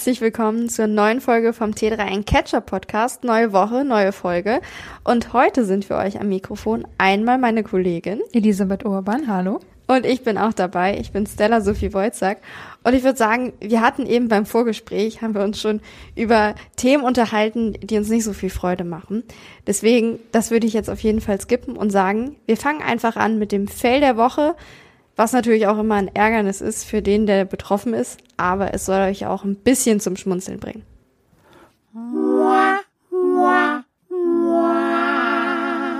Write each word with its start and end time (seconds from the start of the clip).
Herzlich 0.00 0.22
willkommen 0.22 0.70
zur 0.70 0.86
neuen 0.86 1.20
Folge 1.20 1.52
vom 1.52 1.72
T3N 1.72 2.24
Catcher 2.24 2.62
Podcast. 2.62 3.22
Neue 3.22 3.52
Woche, 3.52 3.84
neue 3.84 4.12
Folge. 4.12 4.62
Und 5.04 5.34
heute 5.34 5.66
sind 5.66 5.84
für 5.84 5.96
euch 5.96 6.18
am 6.18 6.30
Mikrofon 6.30 6.88
einmal 6.96 7.36
meine 7.36 7.62
Kollegin 7.62 8.22
Elisabeth 8.32 8.86
Urban. 8.86 9.26
Hallo. 9.28 9.60
Und 9.88 10.06
ich 10.06 10.22
bin 10.22 10.38
auch 10.38 10.54
dabei. 10.54 10.96
Ich 10.98 11.12
bin 11.12 11.26
Stella 11.26 11.60
Sophie 11.60 11.92
Wojcak. 11.92 12.38
Und 12.82 12.94
ich 12.94 13.04
würde 13.04 13.18
sagen, 13.18 13.52
wir 13.60 13.82
hatten 13.82 14.06
eben 14.06 14.28
beim 14.28 14.46
Vorgespräch, 14.46 15.20
haben 15.20 15.34
wir 15.34 15.42
uns 15.42 15.60
schon 15.60 15.82
über 16.16 16.54
Themen 16.76 17.04
unterhalten, 17.04 17.74
die 17.82 17.98
uns 17.98 18.08
nicht 18.08 18.24
so 18.24 18.32
viel 18.32 18.48
Freude 18.48 18.84
machen. 18.84 19.22
Deswegen, 19.66 20.18
das 20.32 20.50
würde 20.50 20.66
ich 20.66 20.72
jetzt 20.72 20.88
auf 20.88 21.00
jeden 21.00 21.20
Fall 21.20 21.38
skippen 21.42 21.76
und 21.76 21.90
sagen, 21.90 22.36
wir 22.46 22.56
fangen 22.56 22.80
einfach 22.80 23.16
an 23.16 23.38
mit 23.38 23.52
dem 23.52 23.68
Fail 23.68 24.00
der 24.00 24.16
Woche. 24.16 24.54
Was 25.20 25.34
natürlich 25.34 25.66
auch 25.66 25.78
immer 25.78 25.96
ein 25.96 26.08
Ärgernis 26.08 26.62
ist 26.62 26.86
für 26.86 27.02
den, 27.02 27.26
der 27.26 27.44
betroffen 27.44 27.92
ist, 27.92 28.22
aber 28.38 28.72
es 28.72 28.86
soll 28.86 29.00
euch 29.00 29.26
auch 29.26 29.44
ein 29.44 29.54
bisschen 29.54 30.00
zum 30.00 30.16
Schmunzeln 30.16 30.58
bringen. 30.58 30.82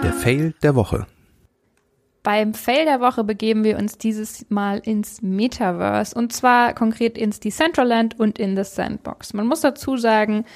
Der 0.03 0.13
Fail 0.15 0.55
der 0.63 0.75
Woche. 0.75 1.07
Beim 2.23 2.55
Fail 2.55 2.87
der 2.87 3.03
Woche 3.03 3.23
begeben 3.23 3.63
wir 3.63 3.77
uns 3.77 3.99
dieses 3.99 4.47
Mal 4.49 4.79
ins 4.79 5.21
Metaverse 5.21 6.15
und 6.19 6.33
zwar 6.33 6.73
konkret 6.73 7.19
ins 7.19 7.41
Decentraland 7.41 8.19
und 8.19 8.39
in 8.39 8.57
the 8.57 8.65
Sandbox. 8.65 9.35
Man 9.35 9.47
muss 9.47 9.61
dazu 9.61 9.99
sagen, 9.99 10.47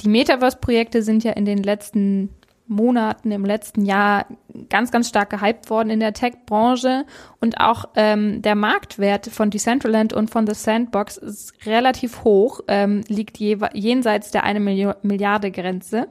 die 0.00 0.08
Metaverse-Projekte 0.08 1.02
sind 1.02 1.22
ja 1.22 1.32
in 1.32 1.44
den 1.44 1.62
letzten 1.62 2.30
Monaten, 2.68 3.30
im 3.30 3.44
letzten 3.44 3.84
Jahr 3.84 4.26
ganz, 4.68 4.90
ganz 4.90 5.08
stark 5.08 5.30
gehypt 5.30 5.70
worden 5.70 5.90
in 5.90 6.00
der 6.00 6.12
Tech-Branche 6.12 7.04
und 7.40 7.60
auch 7.60 7.86
ähm, 7.94 8.42
der 8.42 8.54
Marktwert 8.54 9.26
von 9.26 9.50
Decentraland 9.50 10.12
und 10.12 10.30
von 10.30 10.46
The 10.46 10.54
Sandbox 10.54 11.16
ist 11.16 11.66
relativ 11.66 12.24
hoch, 12.24 12.60
ähm, 12.68 13.02
liegt 13.08 13.38
je, 13.38 13.58
jenseits 13.72 14.30
der 14.30 14.44
eine 14.44 14.60
Milliarde 14.60 15.50
Grenze. 15.50 16.08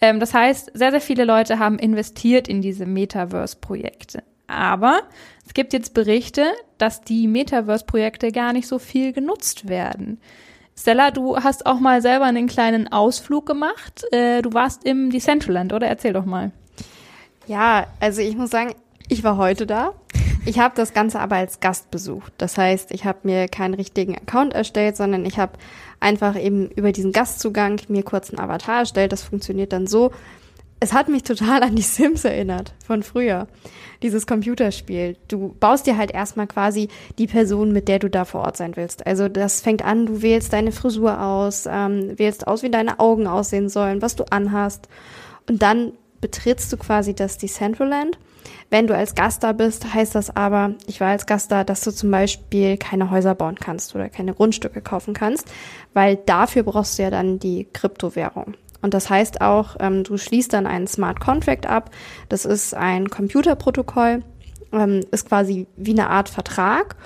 Ähm, 0.00 0.20
das 0.20 0.34
heißt, 0.34 0.72
sehr, 0.74 0.90
sehr 0.90 1.00
viele 1.00 1.24
Leute 1.24 1.58
haben 1.58 1.78
investiert 1.78 2.48
in 2.48 2.60
diese 2.60 2.86
Metaverse-Projekte. 2.86 4.22
Aber 4.46 5.02
es 5.46 5.54
gibt 5.54 5.72
jetzt 5.72 5.94
Berichte, 5.94 6.44
dass 6.78 7.02
die 7.02 7.28
Metaverse-Projekte 7.28 8.30
gar 8.32 8.52
nicht 8.52 8.66
so 8.66 8.78
viel 8.78 9.12
genutzt 9.12 9.68
werden. 9.68 10.20
Stella, 10.76 11.10
du 11.10 11.36
hast 11.36 11.66
auch 11.66 11.78
mal 11.78 12.02
selber 12.02 12.24
einen 12.24 12.46
kleinen 12.48 12.90
Ausflug 12.90 13.46
gemacht. 13.46 14.04
Äh, 14.12 14.42
du 14.42 14.52
warst 14.52 14.84
im 14.84 15.10
Decentraland, 15.10 15.72
oder? 15.72 15.86
Erzähl 15.86 16.12
doch 16.12 16.24
mal. 16.24 16.50
Ja, 17.46 17.86
also 18.00 18.20
ich 18.20 18.36
muss 18.36 18.50
sagen, 18.50 18.74
ich 19.08 19.22
war 19.22 19.36
heute 19.36 19.66
da. 19.66 19.92
Ich 20.46 20.58
habe 20.58 20.74
das 20.76 20.92
Ganze 20.92 21.20
aber 21.20 21.36
als 21.36 21.60
Gast 21.60 21.90
besucht. 21.90 22.32
Das 22.36 22.58
heißt, 22.58 22.90
ich 22.90 23.06
habe 23.06 23.20
mir 23.22 23.48
keinen 23.48 23.74
richtigen 23.74 24.14
Account 24.14 24.52
erstellt, 24.52 24.96
sondern 24.96 25.24
ich 25.24 25.38
habe 25.38 25.52
einfach 26.00 26.38
eben 26.38 26.68
über 26.70 26.92
diesen 26.92 27.12
Gastzugang 27.12 27.80
mir 27.88 28.02
kurz 28.02 28.30
einen 28.30 28.40
Avatar 28.40 28.80
erstellt. 28.80 29.12
Das 29.12 29.22
funktioniert 29.22 29.72
dann 29.72 29.86
so. 29.86 30.10
Es 30.84 30.92
hat 30.92 31.08
mich 31.08 31.22
total 31.22 31.62
an 31.62 31.76
die 31.76 31.82
Sims 31.96 32.26
erinnert 32.26 32.74
von 32.86 33.02
früher 33.02 33.48
dieses 34.02 34.26
Computerspiel. 34.26 35.16
Du 35.28 35.56
baust 35.58 35.86
dir 35.86 35.96
halt 35.96 36.10
erstmal 36.10 36.46
quasi 36.46 36.88
die 37.16 37.26
Person, 37.26 37.72
mit 37.72 37.88
der 37.88 38.00
du 38.00 38.10
da 38.10 38.26
vor 38.26 38.42
Ort 38.42 38.58
sein 38.58 38.76
willst. 38.76 39.06
Also 39.06 39.30
das 39.30 39.62
fängt 39.62 39.82
an, 39.82 40.04
du 40.04 40.20
wählst 40.20 40.52
deine 40.52 40.72
Frisur 40.72 41.22
aus, 41.22 41.64
ähm, 41.66 42.18
wählst 42.18 42.46
aus, 42.46 42.62
wie 42.62 42.70
deine 42.70 43.00
Augen 43.00 43.26
aussehen 43.26 43.70
sollen, 43.70 44.02
was 44.02 44.14
du 44.14 44.24
anhast. 44.30 44.90
Und 45.48 45.62
dann 45.62 45.92
betrittst 46.20 46.70
du 46.70 46.76
quasi 46.76 47.14
das 47.14 47.38
Decentraland. 47.38 48.18
Wenn 48.68 48.86
du 48.86 48.94
als 48.94 49.14
Gast 49.14 49.42
da 49.42 49.52
bist, 49.52 49.94
heißt 49.94 50.14
das 50.14 50.36
aber, 50.36 50.74
ich 50.86 51.00
war 51.00 51.08
als 51.08 51.24
Gast 51.24 51.50
da, 51.50 51.64
dass 51.64 51.80
du 51.80 51.92
zum 51.92 52.10
Beispiel 52.10 52.76
keine 52.76 53.10
Häuser 53.10 53.34
bauen 53.34 53.54
kannst 53.54 53.94
oder 53.94 54.10
keine 54.10 54.34
Grundstücke 54.34 54.82
kaufen 54.82 55.14
kannst, 55.14 55.50
weil 55.94 56.16
dafür 56.16 56.62
brauchst 56.62 56.98
du 56.98 57.04
ja 57.04 57.10
dann 57.10 57.38
die 57.38 57.68
Kryptowährung. 57.72 58.54
Und 58.84 58.92
das 58.92 59.08
heißt 59.08 59.40
auch, 59.40 59.76
ähm, 59.80 60.04
du 60.04 60.18
schließt 60.18 60.52
dann 60.52 60.66
einen 60.66 60.86
Smart 60.86 61.18
Contract 61.18 61.64
ab. 61.64 61.90
Das 62.28 62.44
ist 62.44 62.74
ein 62.74 63.08
Computerprotokoll, 63.08 64.22
ähm, 64.74 65.00
ist 65.10 65.26
quasi 65.26 65.66
wie 65.78 65.92
eine 65.92 66.10
Art 66.10 66.28
Vertrag. 66.28 66.96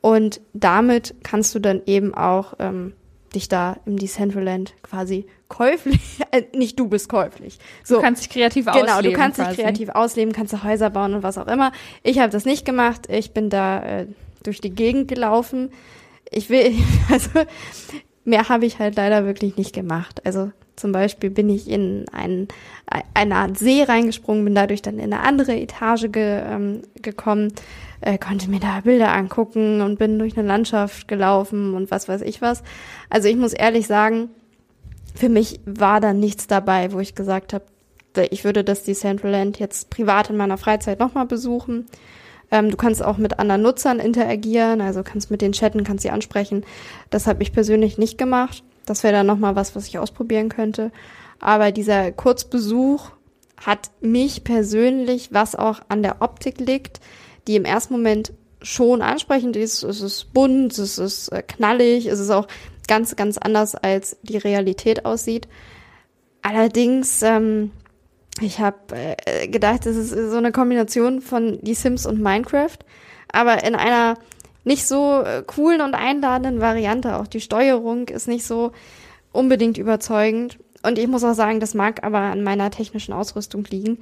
Und 0.00 0.40
damit 0.52 1.12
kannst 1.24 1.52
du 1.56 1.58
dann 1.58 1.82
eben 1.86 2.14
auch 2.14 2.54
ähm, 2.60 2.92
dich 3.34 3.48
da 3.48 3.78
im 3.84 3.96
Decentraland 3.96 4.74
quasi 4.84 5.26
käuflich, 5.48 6.20
äh, 6.30 6.44
nicht 6.56 6.78
du 6.78 6.86
bist 6.86 7.08
käuflich. 7.08 7.58
So. 7.82 7.96
Du 7.96 8.02
kannst 8.02 8.22
dich 8.22 8.30
kreativ 8.30 8.68
ausleben. 8.68 8.86
Genau, 8.86 9.02
du 9.02 9.12
kannst 9.12 9.40
quasi. 9.40 9.56
dich 9.56 9.64
kreativ 9.64 9.88
ausleben, 9.88 10.32
kannst 10.32 10.52
du 10.52 10.62
Häuser 10.62 10.90
bauen 10.90 11.14
und 11.14 11.24
was 11.24 11.36
auch 11.36 11.48
immer. 11.48 11.72
Ich 12.04 12.20
habe 12.20 12.30
das 12.30 12.44
nicht 12.44 12.64
gemacht. 12.64 13.08
Ich 13.10 13.32
bin 13.32 13.50
da 13.50 13.82
äh, 13.82 14.06
durch 14.44 14.60
die 14.60 14.70
Gegend 14.70 15.08
gelaufen. 15.08 15.72
Ich 16.30 16.48
will, 16.48 16.76
also 17.10 17.30
mehr 18.24 18.48
habe 18.48 18.66
ich 18.66 18.78
halt 18.78 18.94
leider 18.94 19.26
wirklich 19.26 19.56
nicht 19.56 19.74
gemacht. 19.74 20.24
Also 20.24 20.52
zum 20.76 20.92
Beispiel 20.92 21.30
bin 21.30 21.48
ich 21.48 21.68
in 21.68 22.06
ein, 22.12 22.48
eine 23.14 23.36
Art 23.36 23.58
See 23.58 23.82
reingesprungen, 23.82 24.44
bin 24.44 24.54
dadurch 24.54 24.82
dann 24.82 24.98
in 24.98 25.12
eine 25.12 25.20
andere 25.20 25.56
Etage 25.56 26.10
ge, 26.10 26.42
ähm, 26.44 26.82
gekommen, 27.00 27.52
äh, 28.00 28.18
konnte 28.18 28.50
mir 28.50 28.60
da 28.60 28.80
Bilder 28.80 29.12
angucken 29.12 29.80
und 29.80 29.98
bin 29.98 30.18
durch 30.18 30.36
eine 30.36 30.46
Landschaft 30.46 31.08
gelaufen 31.08 31.74
und 31.74 31.90
was 31.90 32.08
weiß 32.08 32.22
ich 32.22 32.42
was. 32.42 32.62
Also 33.08 33.28
ich 33.28 33.36
muss 33.36 33.52
ehrlich 33.52 33.86
sagen, 33.86 34.30
für 35.14 35.28
mich 35.28 35.60
war 35.64 36.00
da 36.00 36.12
nichts 36.12 36.46
dabei, 36.46 36.92
wo 36.92 37.00
ich 37.00 37.14
gesagt 37.14 37.52
habe, 37.52 37.64
ich 38.30 38.44
würde 38.44 38.62
das 38.62 38.84
Decentraland 38.84 39.58
jetzt 39.58 39.90
privat 39.90 40.30
in 40.30 40.36
meiner 40.36 40.58
Freizeit 40.58 41.00
nochmal 41.00 41.26
besuchen. 41.26 41.86
Ähm, 42.50 42.70
du 42.70 42.76
kannst 42.76 43.02
auch 43.02 43.18
mit 43.18 43.38
anderen 43.38 43.62
Nutzern 43.62 43.98
interagieren, 43.98 44.80
also 44.80 45.02
kannst 45.02 45.30
mit 45.30 45.40
denen 45.40 45.52
chatten, 45.52 45.84
kannst 45.84 46.02
sie 46.02 46.10
ansprechen. 46.10 46.64
Das 47.10 47.26
habe 47.26 47.42
ich 47.42 47.52
persönlich 47.52 47.98
nicht 47.98 48.18
gemacht. 48.18 48.62
Das 48.86 49.02
wäre 49.02 49.14
dann 49.14 49.26
nochmal 49.26 49.56
was, 49.56 49.74
was 49.74 49.86
ich 49.86 49.98
ausprobieren 49.98 50.48
könnte. 50.48 50.92
Aber 51.40 51.72
dieser 51.72 52.12
Kurzbesuch 52.12 53.10
hat 53.56 53.90
mich 54.00 54.44
persönlich, 54.44 55.32
was 55.32 55.54
auch 55.54 55.80
an 55.88 56.02
der 56.02 56.20
Optik 56.20 56.60
liegt, 56.60 57.00
die 57.46 57.56
im 57.56 57.64
ersten 57.64 57.94
Moment 57.94 58.32
schon 58.62 59.02
ansprechend 59.02 59.56
ist. 59.56 59.82
Es 59.82 60.00
ist 60.00 60.32
bunt, 60.32 60.78
es 60.78 60.98
ist 60.98 61.28
äh, 61.28 61.42
knallig, 61.42 62.06
es 62.06 62.18
ist 62.18 62.30
auch 62.30 62.48
ganz, 62.88 63.16
ganz 63.16 63.38
anders, 63.38 63.74
als 63.74 64.16
die 64.22 64.38
Realität 64.38 65.04
aussieht. 65.04 65.48
Allerdings, 66.42 67.22
ähm, 67.22 67.70
ich 68.40 68.58
habe 68.60 68.78
äh, 69.26 69.48
gedacht, 69.48 69.86
es 69.86 69.96
ist 69.96 70.30
so 70.30 70.36
eine 70.36 70.52
Kombination 70.52 71.20
von 71.20 71.58
Die 71.62 71.74
Sims 71.74 72.06
und 72.06 72.20
Minecraft, 72.20 72.78
aber 73.32 73.64
in 73.64 73.74
einer 73.74 74.16
nicht 74.64 74.86
so 74.86 75.22
äh, 75.22 75.42
coolen 75.46 75.80
und 75.80 75.94
einladenden 75.94 76.60
Variante. 76.60 77.16
Auch 77.16 77.26
die 77.26 77.40
Steuerung 77.40 78.08
ist 78.08 78.28
nicht 78.28 78.46
so 78.46 78.72
unbedingt 79.32 79.78
überzeugend. 79.78 80.58
Und 80.82 80.98
ich 80.98 81.06
muss 81.06 81.24
auch 81.24 81.34
sagen, 81.34 81.60
das 81.60 81.74
mag 81.74 82.04
aber 82.04 82.18
an 82.18 82.42
meiner 82.42 82.70
technischen 82.70 83.12
Ausrüstung 83.12 83.64
liegen. 83.64 83.98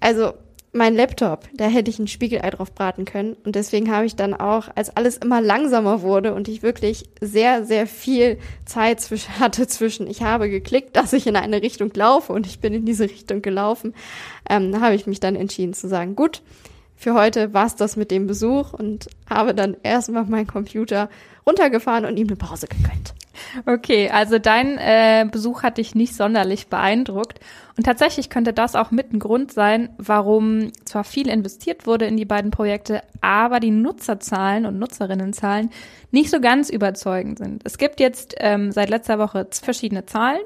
Also 0.00 0.32
mein 0.74 0.94
Laptop, 0.94 1.48
da 1.52 1.66
hätte 1.66 1.90
ich 1.90 1.98
ein 1.98 2.08
Spiegelei 2.08 2.48
drauf 2.48 2.72
braten 2.72 3.04
können. 3.04 3.36
Und 3.44 3.56
deswegen 3.56 3.94
habe 3.94 4.06
ich 4.06 4.16
dann 4.16 4.32
auch, 4.32 4.68
als 4.74 4.96
alles 4.96 5.18
immer 5.18 5.40
langsamer 5.40 6.00
wurde 6.00 6.34
und 6.34 6.48
ich 6.48 6.62
wirklich 6.62 7.10
sehr, 7.20 7.64
sehr 7.64 7.86
viel 7.86 8.38
Zeit 8.64 9.00
hatte 9.38 9.66
zwischen, 9.66 10.06
ich 10.06 10.22
habe 10.22 10.48
geklickt, 10.48 10.96
dass 10.96 11.12
ich 11.12 11.26
in 11.26 11.36
eine 11.36 11.60
Richtung 11.62 11.90
laufe 11.94 12.32
und 12.32 12.46
ich 12.46 12.60
bin 12.60 12.72
in 12.72 12.86
diese 12.86 13.04
Richtung 13.04 13.42
gelaufen, 13.42 13.94
ähm, 14.48 14.80
habe 14.80 14.94
ich 14.94 15.06
mich 15.06 15.20
dann 15.20 15.36
entschieden 15.36 15.74
zu 15.74 15.88
sagen, 15.88 16.16
gut, 16.16 16.42
für 17.02 17.14
heute 17.14 17.52
war 17.52 17.66
es 17.66 17.74
das 17.74 17.96
mit 17.96 18.12
dem 18.12 18.28
Besuch 18.28 18.72
und 18.72 19.08
habe 19.28 19.56
dann 19.56 19.76
erstmal 19.82 20.24
meinen 20.24 20.46
Computer 20.46 21.08
runtergefahren 21.44 22.04
und 22.04 22.16
ihm 22.16 22.28
eine 22.28 22.36
Pause 22.36 22.68
gegönnt. 22.68 23.14
Okay, 23.66 24.08
also 24.08 24.38
dein 24.38 24.78
äh, 24.78 25.26
Besuch 25.28 25.64
hat 25.64 25.78
dich 25.78 25.96
nicht 25.96 26.14
sonderlich 26.14 26.68
beeindruckt. 26.68 27.40
Und 27.76 27.84
tatsächlich 27.84 28.30
könnte 28.30 28.52
das 28.52 28.76
auch 28.76 28.92
mit 28.92 29.12
ein 29.12 29.18
Grund 29.18 29.52
sein, 29.52 29.88
warum 29.98 30.70
zwar 30.84 31.02
viel 31.02 31.28
investiert 31.28 31.88
wurde 31.88 32.06
in 32.06 32.16
die 32.16 32.24
beiden 32.24 32.52
Projekte, 32.52 33.02
aber 33.20 33.58
die 33.58 33.72
Nutzerzahlen 33.72 34.64
und 34.64 34.78
Nutzerinnenzahlen 34.78 35.70
nicht 36.12 36.30
so 36.30 36.40
ganz 36.40 36.70
überzeugend 36.70 37.38
sind. 37.38 37.62
Es 37.64 37.78
gibt 37.78 37.98
jetzt 37.98 38.36
ähm, 38.38 38.70
seit 38.70 38.90
letzter 38.90 39.18
Woche 39.18 39.48
verschiedene 39.50 40.06
Zahlen. 40.06 40.42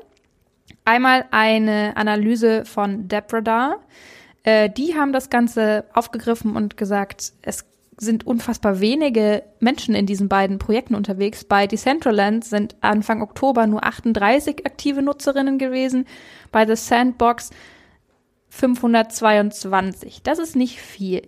Einmal 0.87 1.27
eine 1.33 1.93
Analyse 1.97 2.65
von 2.65 3.09
Depradar. 3.09 3.81
Äh, 4.47 4.71
die 4.71 4.95
haben 4.95 5.13
das 5.13 5.29
Ganze 5.29 5.85
aufgegriffen 5.93 6.57
und 6.57 6.77
gesagt, 6.77 7.33
es 7.43 7.67
sind 7.99 8.27
unfassbar 8.27 8.81
wenige 8.81 9.43
Menschen 9.59 9.95
in 9.95 10.07
diesen 10.07 10.29
beiden 10.29 10.59
Projekten 10.59 10.95
unterwegs. 10.95 11.45
Bei 11.45 11.67
Decentraland 11.67 12.45
sind 12.45 12.77
Anfang 12.81 13.23
Oktober 13.23 13.67
nur 13.67 13.85
38 13.85 14.65
aktive 14.65 15.03
Nutzerinnen 15.03 15.59
gewesen, 15.59 16.07
bei 16.53 16.65
The 16.65 16.77
Sandbox 16.77 17.51
522. 18.51 20.23
Das 20.23 20.39
ist 20.39 20.55
nicht 20.55 20.81
viel. 20.81 21.23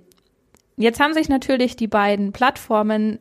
Jetzt 0.76 1.00
haben 1.00 1.14
sich 1.14 1.28
natürlich 1.28 1.74
die 1.74 1.88
beiden 1.88 2.32
Plattformen 2.32 3.18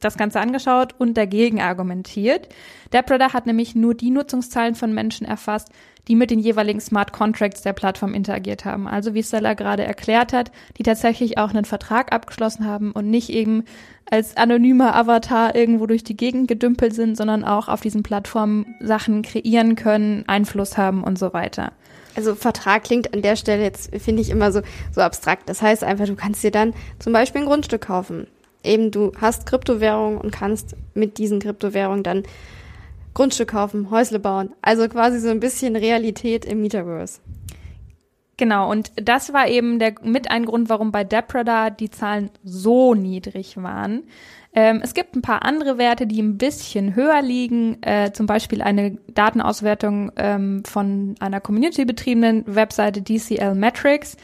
das 0.00 0.16
Ganze 0.16 0.40
angeschaut 0.40 0.94
und 0.98 1.16
dagegen 1.16 1.60
argumentiert. 1.60 2.48
DePREDA 2.92 3.32
hat 3.32 3.46
nämlich 3.46 3.76
nur 3.76 3.94
die 3.94 4.10
Nutzungszahlen 4.10 4.74
von 4.74 4.92
Menschen 4.92 5.26
erfasst, 5.26 5.68
die 6.08 6.14
mit 6.14 6.30
den 6.30 6.38
jeweiligen 6.38 6.80
Smart 6.80 7.12
Contracts 7.12 7.62
der 7.62 7.72
Plattform 7.72 8.14
interagiert 8.14 8.64
haben. 8.64 8.86
Also 8.86 9.14
wie 9.14 9.22
Stella 9.22 9.54
gerade 9.54 9.84
erklärt 9.84 10.32
hat, 10.32 10.50
die 10.78 10.82
tatsächlich 10.82 11.38
auch 11.38 11.50
einen 11.50 11.64
Vertrag 11.64 12.12
abgeschlossen 12.12 12.66
haben 12.66 12.92
und 12.92 13.10
nicht 13.10 13.30
eben 13.30 13.64
als 14.10 14.36
anonymer 14.36 14.94
Avatar 14.94 15.54
irgendwo 15.54 15.86
durch 15.86 16.04
die 16.04 16.16
Gegend 16.16 16.48
gedümpelt 16.48 16.94
sind, 16.94 17.16
sondern 17.16 17.44
auch 17.44 17.68
auf 17.68 17.80
diesen 17.80 18.02
Plattformen 18.02 18.74
Sachen 18.80 19.22
kreieren 19.22 19.76
können, 19.76 20.24
Einfluss 20.26 20.76
haben 20.76 21.02
und 21.02 21.18
so 21.18 21.32
weiter. 21.32 21.72
Also 22.16 22.34
Vertrag 22.34 22.84
klingt 22.84 23.12
an 23.12 23.22
der 23.22 23.36
Stelle 23.36 23.62
jetzt, 23.62 23.90
finde 23.96 24.22
ich, 24.22 24.30
immer 24.30 24.52
so, 24.52 24.60
so 24.92 25.00
abstrakt. 25.00 25.48
Das 25.48 25.62
heißt 25.62 25.82
einfach, 25.82 26.06
du 26.06 26.14
kannst 26.14 26.44
dir 26.44 26.50
dann 26.50 26.74
zum 26.98 27.12
Beispiel 27.12 27.42
ein 27.42 27.46
Grundstück 27.46 27.82
kaufen. 27.82 28.28
Eben, 28.62 28.90
du 28.90 29.12
hast 29.20 29.46
Kryptowährungen 29.46 30.18
und 30.18 30.30
kannst 30.30 30.76
mit 30.94 31.18
diesen 31.18 31.40
Kryptowährungen 31.40 32.02
dann 32.02 32.22
Grundstück 33.14 33.50
kaufen, 33.50 33.90
Häusle 33.90 34.18
bauen. 34.18 34.50
Also 34.60 34.88
quasi 34.88 35.20
so 35.20 35.30
ein 35.30 35.40
bisschen 35.40 35.76
Realität 35.76 36.44
im 36.44 36.60
Metaverse. 36.60 37.20
Genau, 38.36 38.70
und 38.70 38.90
das 38.96 39.32
war 39.32 39.48
eben 39.48 39.78
der 39.78 39.94
mit 40.02 40.30
ein 40.30 40.44
Grund, 40.44 40.68
warum 40.68 40.90
bei 40.90 41.04
Depredator 41.04 41.70
die 41.70 41.90
Zahlen 41.90 42.30
so 42.42 42.94
niedrig 42.94 43.56
waren. 43.56 44.02
Ähm, 44.56 44.80
es 44.82 44.94
gibt 44.94 45.14
ein 45.14 45.22
paar 45.22 45.44
andere 45.44 45.78
Werte, 45.78 46.06
die 46.06 46.20
ein 46.20 46.38
bisschen 46.38 46.96
höher 46.96 47.22
liegen, 47.22 47.82
äh, 47.82 48.12
zum 48.12 48.26
Beispiel 48.26 48.62
eine 48.62 48.98
Datenauswertung 49.12 50.12
ähm, 50.16 50.64
von 50.64 51.14
einer 51.20 51.40
community-betriebenen 51.40 52.44
Webseite 52.46 53.02
DCL 53.02 53.54
Metrics. 53.54 54.16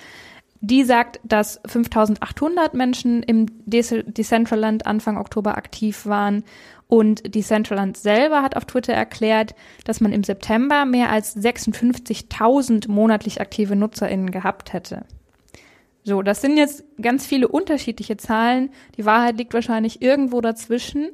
Die 0.61 0.85
sagt, 0.85 1.21
dass 1.25 1.61
5800 1.67 2.75
Menschen 2.75 3.23
im 3.23 3.47
Decentraland 3.65 4.87
Anfang 4.87 5.17
Oktober 5.17 5.57
aktiv 5.57 6.05
waren 6.05 6.45
und 6.91 7.35
Decentraland 7.37 7.97
selber 7.97 8.43
hat 8.43 8.57
auf 8.57 8.65
Twitter 8.65 8.93
erklärt, 8.93 9.55
dass 9.85 10.01
man 10.01 10.13
im 10.13 10.25
September 10.25 10.85
mehr 10.85 11.11
als 11.11 11.37
56.000 11.37 12.91
monatlich 12.91 13.41
aktive 13.41 13.77
NutzerInnen 13.77 14.33
gehabt 14.33 14.73
hätte. 14.73 15.05
So, 16.03 16.23
das 16.23 16.41
sind 16.41 16.57
jetzt 16.57 16.83
ganz 17.01 17.27
viele 17.27 17.47
unterschiedliche 17.47 18.17
Zahlen. 18.17 18.71
Die 18.97 19.07
Wahrheit 19.07 19.39
liegt 19.39 19.55
wahrscheinlich 19.55 20.03
irgendwo 20.03 20.41
dazwischen, 20.41 21.11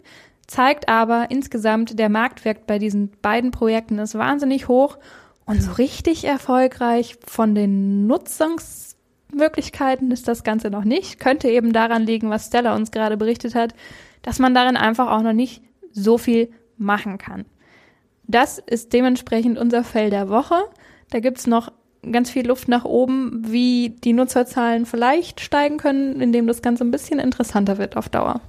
zeigt 0.47 0.89
aber 0.89 1.27
insgesamt, 1.29 1.99
der 1.99 2.09
Marktwert 2.09 2.67
bei 2.67 2.79
diesen 2.79 3.11
beiden 3.21 3.51
Projekten 3.51 3.99
ist 3.99 4.15
wahnsinnig 4.15 4.69
hoch 4.69 4.97
und 5.45 5.63
so 5.63 5.73
richtig 5.73 6.25
erfolgreich 6.25 7.19
von 7.27 7.55
den 7.55 8.07
Nutzungsmöglichkeiten 8.07 10.11
ist 10.11 10.27
das 10.27 10.43
Ganze 10.43 10.71
noch 10.71 10.85
nicht. 10.85 11.21
Könnte 11.21 11.51
eben 11.51 11.75
daran 11.75 12.05
liegen, 12.05 12.31
was 12.31 12.47
Stella 12.47 12.75
uns 12.75 12.93
gerade 12.93 13.19
berichtet 13.19 13.55
hat, 13.55 13.75
dass 14.27 14.41
man 14.41 14.55
darin 14.55 14.77
einfach 14.77 15.11
auch 15.11 15.23
noch 15.23 15.33
nicht 15.33 15.63
so 15.93 16.19
viel 16.19 16.51
machen 16.77 17.17
kann. 17.17 17.47
Das 18.25 18.59
ist 18.59 18.93
dementsprechend 18.93 19.57
unser 19.57 19.85
Fell 19.85 20.11
der 20.11 20.29
Woche. 20.29 20.57
Da 21.11 21.21
gibt's 21.21 21.47
noch 21.47 21.73
ganz 22.11 22.31
viel 22.31 22.47
Luft 22.47 22.67
nach 22.67 22.85
oben, 22.85 23.45
wie 23.47 23.91
die 24.03 24.13
Nutzerzahlen 24.13 24.85
vielleicht 24.85 25.41
steigen 25.41 25.79
können, 25.79 26.21
indem 26.21 26.49
das 26.49 26.61
Ganze 26.61 26.85
ein 26.85 26.91
bisschen 26.91 27.21
interessanter 27.21 27.79
wird 27.79 27.97
auf 27.97 28.09
Dauer. 28.09 28.41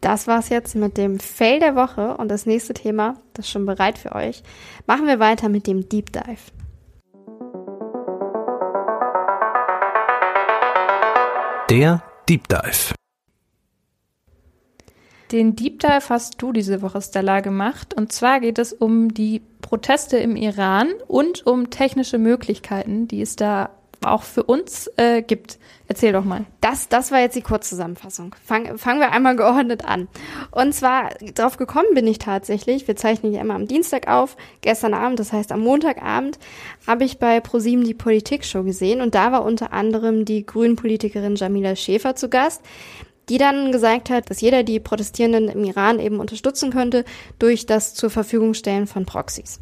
Das 0.00 0.28
war's 0.28 0.50
jetzt 0.50 0.76
mit 0.76 0.96
dem 0.96 1.18
Fail 1.18 1.58
der 1.58 1.74
Woche 1.74 2.16
und 2.16 2.28
das 2.28 2.46
nächste 2.46 2.72
Thema, 2.72 3.14
das 3.34 3.46
ist 3.46 3.50
schon 3.50 3.66
bereit 3.66 3.98
für 3.98 4.14
euch. 4.14 4.44
Machen 4.86 5.08
wir 5.08 5.18
weiter 5.18 5.48
mit 5.48 5.66
dem 5.66 5.88
Deep 5.88 6.12
Dive. 6.12 6.52
Der 11.70 12.04
Deep 12.28 12.46
Dive. 12.46 12.94
Den 15.32 15.56
Deep 15.56 15.80
Dive 15.80 16.08
hast 16.08 16.40
du 16.40 16.52
diese 16.52 16.82
Woche, 16.82 17.02
Stella, 17.02 17.40
gemacht. 17.40 17.94
Und 17.94 18.12
zwar 18.12 18.40
geht 18.40 18.58
es 18.58 18.72
um 18.72 19.12
die 19.12 19.42
Proteste 19.60 20.18
im 20.18 20.36
Iran 20.36 20.88
und 21.08 21.46
um 21.46 21.70
technische 21.70 22.18
Möglichkeiten, 22.18 23.08
die 23.08 23.22
es 23.22 23.36
da 23.36 23.70
auch 24.04 24.22
für 24.22 24.44
uns 24.44 24.88
äh, 24.96 25.22
gibt. 25.22 25.58
Erzähl 25.88 26.12
doch 26.12 26.24
mal. 26.24 26.44
Das, 26.60 26.88
das 26.88 27.10
war 27.10 27.20
jetzt 27.20 27.34
die 27.34 27.42
Kurzzusammenfassung. 27.42 28.34
Fang, 28.44 28.76
fangen 28.78 29.00
wir 29.00 29.12
einmal 29.12 29.36
geordnet 29.36 29.84
an. 29.84 30.08
Und 30.50 30.74
zwar, 30.74 31.10
drauf 31.34 31.56
gekommen 31.56 31.94
bin 31.94 32.06
ich 32.06 32.18
tatsächlich, 32.18 32.86
wir 32.86 32.96
zeichnen 32.96 33.32
ja 33.32 33.40
immer 33.40 33.54
am 33.54 33.66
Dienstag 33.66 34.08
auf, 34.08 34.36
gestern 34.60 34.94
Abend, 34.94 35.18
das 35.18 35.32
heißt 35.32 35.52
am 35.52 35.60
Montagabend, 35.60 36.38
habe 36.86 37.04
ich 37.04 37.18
bei 37.18 37.40
ProSieben 37.40 37.84
die 37.84 37.94
Politik-Show 37.94 38.64
gesehen 38.64 39.00
und 39.00 39.14
da 39.14 39.32
war 39.32 39.44
unter 39.44 39.72
anderem 39.72 40.24
die 40.24 40.44
Grünen-Politikerin 40.44 41.36
Jamila 41.36 41.74
Schäfer 41.76 42.16
zu 42.16 42.28
Gast 42.28 42.62
die 43.28 43.38
dann 43.38 43.72
gesagt 43.72 44.10
hat, 44.10 44.30
dass 44.30 44.40
jeder 44.40 44.62
die 44.62 44.80
Protestierenden 44.80 45.48
im 45.48 45.64
Iran 45.64 45.98
eben 45.98 46.20
unterstützen 46.20 46.70
könnte 46.70 47.04
durch 47.38 47.66
das 47.66 47.94
zur 47.94 48.10
Verfügung 48.10 48.54
stellen 48.54 48.86
von 48.86 49.04
Proxys. 49.04 49.60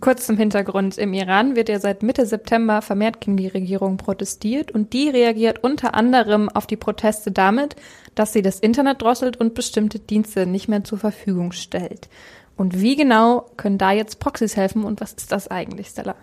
Kurz 0.00 0.26
zum 0.26 0.36
Hintergrund. 0.36 0.96
Im 0.96 1.12
Iran 1.12 1.56
wird 1.56 1.68
ja 1.68 1.80
seit 1.80 2.02
Mitte 2.04 2.24
September 2.24 2.82
vermehrt 2.82 3.20
gegen 3.20 3.36
die 3.36 3.48
Regierung 3.48 3.96
protestiert 3.96 4.70
und 4.70 4.92
die 4.92 5.08
reagiert 5.08 5.64
unter 5.64 5.94
anderem 5.94 6.48
auf 6.48 6.66
die 6.66 6.76
Proteste 6.76 7.32
damit, 7.32 7.74
dass 8.14 8.32
sie 8.32 8.42
das 8.42 8.60
Internet 8.60 9.02
drosselt 9.02 9.38
und 9.38 9.54
bestimmte 9.54 9.98
Dienste 9.98 10.46
nicht 10.46 10.68
mehr 10.68 10.84
zur 10.84 10.98
Verfügung 10.98 11.52
stellt. 11.52 12.08
Und 12.56 12.80
wie 12.80 12.96
genau 12.96 13.46
können 13.56 13.78
da 13.78 13.92
jetzt 13.92 14.20
Proxys 14.20 14.56
helfen 14.56 14.84
und 14.84 15.00
was 15.00 15.14
ist 15.14 15.32
das 15.32 15.48
eigentlich, 15.48 15.88
Stella? 15.88 16.14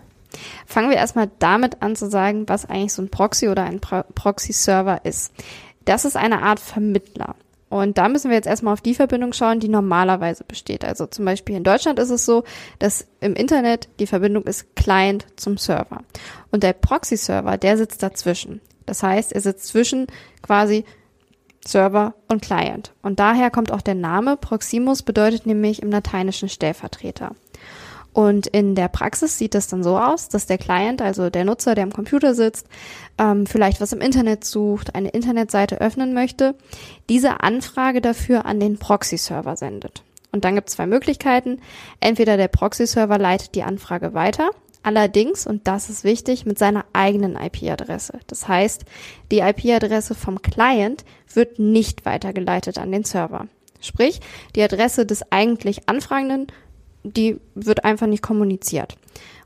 Fangen 0.66 0.90
wir 0.90 0.96
erstmal 0.96 1.30
damit 1.38 1.82
an 1.82 1.96
zu 1.96 2.10
sagen, 2.10 2.48
was 2.48 2.66
eigentlich 2.66 2.92
so 2.92 3.02
ein 3.02 3.10
Proxy 3.10 3.48
oder 3.48 3.64
ein 3.64 3.80
Pro 3.80 4.02
Proxy-Server 4.14 5.00
ist. 5.04 5.32
Das 5.86 6.04
ist 6.04 6.16
eine 6.16 6.42
Art 6.42 6.60
Vermittler. 6.60 7.34
Und 7.68 7.98
da 7.98 8.08
müssen 8.08 8.30
wir 8.30 8.36
jetzt 8.36 8.46
erstmal 8.46 8.74
auf 8.74 8.80
die 8.80 8.94
Verbindung 8.94 9.32
schauen, 9.32 9.58
die 9.58 9.68
normalerweise 9.68 10.44
besteht. 10.44 10.84
Also 10.84 11.06
zum 11.06 11.24
Beispiel 11.24 11.56
in 11.56 11.64
Deutschland 11.64 11.98
ist 11.98 12.10
es 12.10 12.24
so, 12.24 12.44
dass 12.78 13.06
im 13.20 13.34
Internet 13.34 13.88
die 13.98 14.06
Verbindung 14.06 14.44
ist 14.44 14.76
Client 14.76 15.26
zum 15.36 15.56
Server. 15.56 16.02
Und 16.52 16.62
der 16.62 16.74
Proxy-Server, 16.74 17.56
der 17.56 17.76
sitzt 17.76 18.02
dazwischen. 18.02 18.60
Das 18.84 19.02
heißt, 19.02 19.32
er 19.32 19.40
sitzt 19.40 19.66
zwischen 19.66 20.06
quasi 20.42 20.84
Server 21.66 22.14
und 22.28 22.42
Client. 22.42 22.92
Und 23.02 23.18
daher 23.18 23.50
kommt 23.50 23.72
auch 23.72 23.82
der 23.82 23.96
Name. 23.96 24.36
Proximus 24.36 25.02
bedeutet 25.02 25.46
nämlich 25.46 25.82
im 25.82 25.90
Lateinischen 25.90 26.48
Stellvertreter. 26.48 27.32
Und 28.16 28.46
in 28.46 28.74
der 28.74 28.88
Praxis 28.88 29.36
sieht 29.36 29.54
es 29.54 29.68
dann 29.68 29.82
so 29.82 29.98
aus, 29.98 30.30
dass 30.30 30.46
der 30.46 30.56
Client, 30.56 31.02
also 31.02 31.28
der 31.28 31.44
Nutzer, 31.44 31.74
der 31.74 31.84
am 31.84 31.92
Computer 31.92 32.34
sitzt, 32.34 32.66
ähm, 33.18 33.44
vielleicht 33.44 33.78
was 33.82 33.92
im 33.92 34.00
Internet 34.00 34.42
sucht, 34.42 34.94
eine 34.94 35.10
Internetseite 35.10 35.82
öffnen 35.82 36.14
möchte, 36.14 36.54
diese 37.10 37.42
Anfrage 37.42 38.00
dafür 38.00 38.46
an 38.46 38.58
den 38.58 38.78
Proxy-Server 38.78 39.58
sendet. 39.58 40.02
Und 40.32 40.46
dann 40.46 40.54
gibt 40.54 40.70
es 40.70 40.76
zwei 40.76 40.86
Möglichkeiten. 40.86 41.60
Entweder 42.00 42.38
der 42.38 42.48
Proxy-Server 42.48 43.18
leitet 43.18 43.54
die 43.54 43.64
Anfrage 43.64 44.14
weiter, 44.14 44.48
allerdings, 44.82 45.46
und 45.46 45.66
das 45.68 45.90
ist 45.90 46.02
wichtig, 46.02 46.46
mit 46.46 46.58
seiner 46.58 46.86
eigenen 46.94 47.36
IP-Adresse. 47.36 48.20
Das 48.28 48.48
heißt, 48.48 48.86
die 49.30 49.40
IP-Adresse 49.40 50.14
vom 50.14 50.40
Client 50.40 51.04
wird 51.34 51.58
nicht 51.58 52.06
weitergeleitet 52.06 52.78
an 52.78 52.92
den 52.92 53.04
Server. 53.04 53.46
Sprich, 53.82 54.20
die 54.54 54.62
Adresse 54.62 55.04
des 55.04 55.30
eigentlich 55.30 55.86
Anfragenden 55.86 56.46
die 57.12 57.40
wird 57.54 57.84
einfach 57.84 58.06
nicht 58.06 58.22
kommuniziert. 58.22 58.96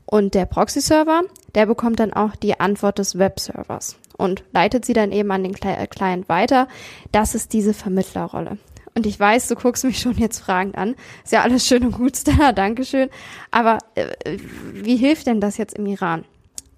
Und 0.05 0.33
der 0.33 0.45
Proxy-Server, 0.45 1.21
der 1.55 1.65
bekommt 1.65 1.99
dann 1.99 2.13
auch 2.13 2.35
die 2.35 2.59
Antwort 2.59 2.99
des 2.99 3.17
Webservers 3.17 3.97
und 4.17 4.43
leitet 4.51 4.85
sie 4.85 4.93
dann 4.93 5.11
eben 5.11 5.31
an 5.31 5.43
den 5.43 5.55
äh, 5.55 5.87
Client 5.87 6.27
weiter. 6.27 6.67
Das 7.11 7.33
ist 7.33 7.53
diese 7.53 7.73
Vermittlerrolle. 7.73 8.57
Und 8.93 9.05
ich 9.05 9.17
weiß, 9.17 9.47
du 9.47 9.55
guckst 9.55 9.85
mich 9.85 9.99
schon 9.99 10.17
jetzt 10.17 10.39
fragend 10.39 10.77
an. 10.77 10.95
Ist 11.23 11.31
ja 11.31 11.43
alles 11.43 11.65
schön 11.65 11.85
und 11.85 11.93
gut, 11.93 12.17
Stella, 12.17 12.51
Dankeschön. 12.51 13.09
Aber 13.51 13.77
äh, 13.95 14.37
wie 14.73 14.97
hilft 14.97 15.27
denn 15.27 15.39
das 15.39 15.57
jetzt 15.57 15.77
im 15.77 15.85
Iran? 15.85 16.25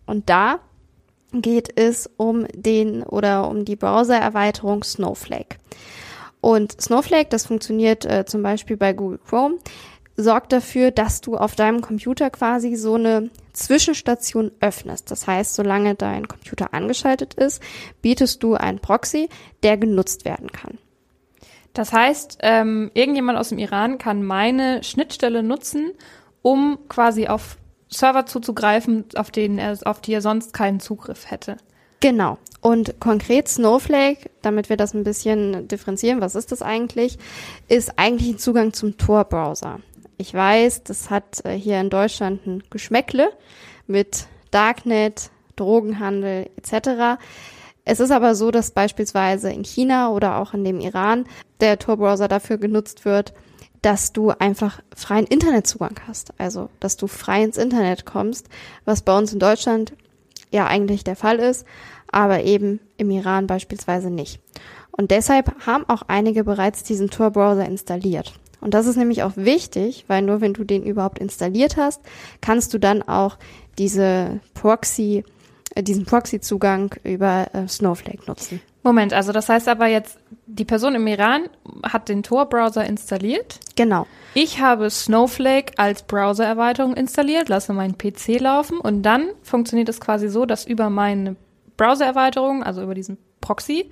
Und 0.06 0.30
da 0.30 0.60
geht 1.34 1.80
es 1.80 2.10
um 2.18 2.46
den 2.54 3.02
oder 3.02 3.50
um 3.50 3.66
die 3.66 3.75
Browser-Erweiterung 3.75 4.84
Snowflake. 4.84 5.58
Und 6.40 6.80
Snowflake, 6.82 7.30
das 7.30 7.48
funktioniert 7.48 8.06
äh, 8.06 8.25
zum 8.25 8.44
Beispiel 8.44 8.78
bei 8.78 8.94
Google 8.94 9.20
Chrome, 9.28 9.56
sorgt 10.15 10.53
dafür, 10.53 10.91
dass 10.91 11.22
du 11.22 11.38
auf 11.38 11.55
deinem 11.55 11.82
Computer 11.82 12.29
quasi 12.29 12.75
so 12.75 12.96
eine 12.96 13.29
Zwischenstation 13.53 14.51
öffnest. 14.60 15.10
Das 15.12 15.27
heißt, 15.27 15.55
solange 15.55 15.96
dein 15.96 16.27
Computer 16.27 16.74
angeschaltet 16.74 17.34
ist, 17.34 17.62
bietest 18.01 18.43
du 18.43 18.55
einen 18.55 18.79
Proxy, 18.79 19.29
der 19.63 19.77
genutzt 19.77 20.25
werden 20.25 20.51
kann. 20.51 20.77
Das 21.74 21.91
heißt, 21.91 22.38
ähm, 22.41 22.91
irgendjemand 22.93 23.39
aus 23.39 23.50
dem 23.50 23.58
Iran 23.58 23.98
kann 23.98 24.24
meine 24.24 24.84
Schnittstelle 24.84 25.41
nutzen, 25.41 25.91
um 26.43 26.77
quasi 26.88 27.27
auf 27.27 27.58
Server 27.89 28.25
zuzugreifen, 28.25 29.05
auf 29.15 29.32
denen 29.32 29.58
er, 29.58 29.77
auf 29.86 30.01
die 30.01 30.13
er 30.13 30.22
sonst 30.22 30.53
keinen 30.53 30.79
Zugriff 30.79 31.32
hätte. 31.32 31.58
Genau. 32.00 32.38
Und 32.62 33.00
konkret 33.00 33.48
Snowflake, 33.48 34.29
damit 34.41 34.70
wir 34.70 34.77
das 34.77 34.93
ein 34.93 35.03
bisschen 35.03 35.67
differenzieren, 35.67 36.22
was 36.22 36.36
ist 36.36 36.51
das 36.51 36.62
eigentlich, 36.62 37.17
ist 37.67 37.98
eigentlich 37.98 38.36
ein 38.36 38.39
Zugang 38.39 38.74
zum 38.74 38.98
Tor-Browser. 38.98 39.79
Ich 40.17 40.34
weiß, 40.34 40.84
das 40.84 41.10
hat 41.10 41.43
äh, 41.46 41.53
hier 41.53 41.79
in 41.79 41.89
Deutschland 41.89 42.46
ein 42.46 42.63
Geschmäckle 42.70 43.32
mit 43.88 44.27
Darknet, 44.51 45.32
Drogenhandel 45.55 46.50
etc. 46.58 47.20
Es 47.86 48.00
ist 48.00 48.12
aber 48.12 48.36
so, 48.36 48.51
dass 48.51 48.72
beispielsweise 48.72 49.51
in 49.51 49.63
China 49.63 50.12
oder 50.12 50.38
auch 50.38 50.53
in 50.53 50.63
dem 50.63 50.79
Iran 50.79 51.25
der 51.60 51.79
Tor-Browser 51.79 52.27
dafür 52.27 52.58
genutzt 52.58 53.05
wird, 53.05 53.34
dass 53.82 54.13
du 54.13 54.29
einfach 54.29 54.82
freien 54.96 55.27
Internetzugang 55.27 56.00
hast. 56.08 56.34
Also, 56.38 56.70
dass 56.79 56.96
du 56.96 57.08
frei 57.08 57.43
ins 57.43 57.58
Internet 57.58 58.05
kommst, 58.05 58.48
was 58.86 59.01
bei 59.01 59.17
uns 59.17 59.34
in 59.34 59.39
Deutschland 59.39 59.93
ja 60.51 60.67
eigentlich 60.67 61.03
der 61.03 61.17
Fall 61.17 61.39
ist, 61.39 61.65
aber 62.12 62.43
eben 62.43 62.79
im 62.98 63.12
Iran 63.12 63.48
beispielsweise 63.48 64.10
nicht. 64.10 64.39
Und 64.91 65.12
deshalb 65.12 65.65
haben 65.65 65.89
auch 65.89 66.03
einige 66.08 66.43
bereits 66.43 66.84
diesen 66.84 67.10
Tor-Browser 67.10 67.65
installiert. 67.65 68.34
Und 68.63 68.74
das 68.74 68.88
ist 68.88 68.96
nämlich 68.96 69.24
auch 69.24 69.34
wichtig, 69.36 70.05
weil 70.08 70.22
nur 70.22 70.39
wenn 70.39 70.53
du 70.53 70.63
den 70.63 70.84
überhaupt 70.84 71.20
installiert 71.20 71.75
hast, 71.75 72.01
kannst 72.39 72.74
du 72.74 72.77
dann 72.77 73.01
auch 73.01 73.38
diese 73.77 74.39
Proxy, 74.53 75.25
äh, 75.75 75.84
diesen 75.84 76.05
Proxy-Zugang 76.05 76.96
über 77.03 77.48
äh, 77.53 77.67
Snowflake 77.67 78.24
nutzen. 78.25 78.62
Moment, 78.84 79.13
also 79.13 79.32
das 79.32 79.48
heißt 79.48 79.70
aber 79.70 79.88
jetzt, 79.88 80.17
die 80.46 80.65
Person 80.65 80.96
im 80.96 81.08
Iran 81.08 81.43
hat 81.84 82.10
den 82.10 82.22
Tor-Browser 82.22 82.86
installiert. 82.86 83.60
Genau. 83.75 84.05
Ich 84.34 84.60
habe 84.60 84.89
Snowflake 84.89 85.74
als 85.77 86.03
Browser-Erweiterung 86.03 86.96
installiert, 86.96 87.48
lasse 87.48 87.72
meinen 87.72 87.98
PC 87.98 88.39
laufen 88.39 88.79
und 88.79 89.03
dann 89.03 89.29
funktioniert 89.41 89.88
es 89.88 90.01
quasi 90.01 90.27
so, 90.27 90.46
dass 90.46 90.65
über 90.65 90.89
meine 90.89 91.38
Browser-Erweiterung, 91.77 92.63
also 92.63 92.84
über 92.84 92.93
diesen 92.93 93.17
Proxy, 93.39 93.89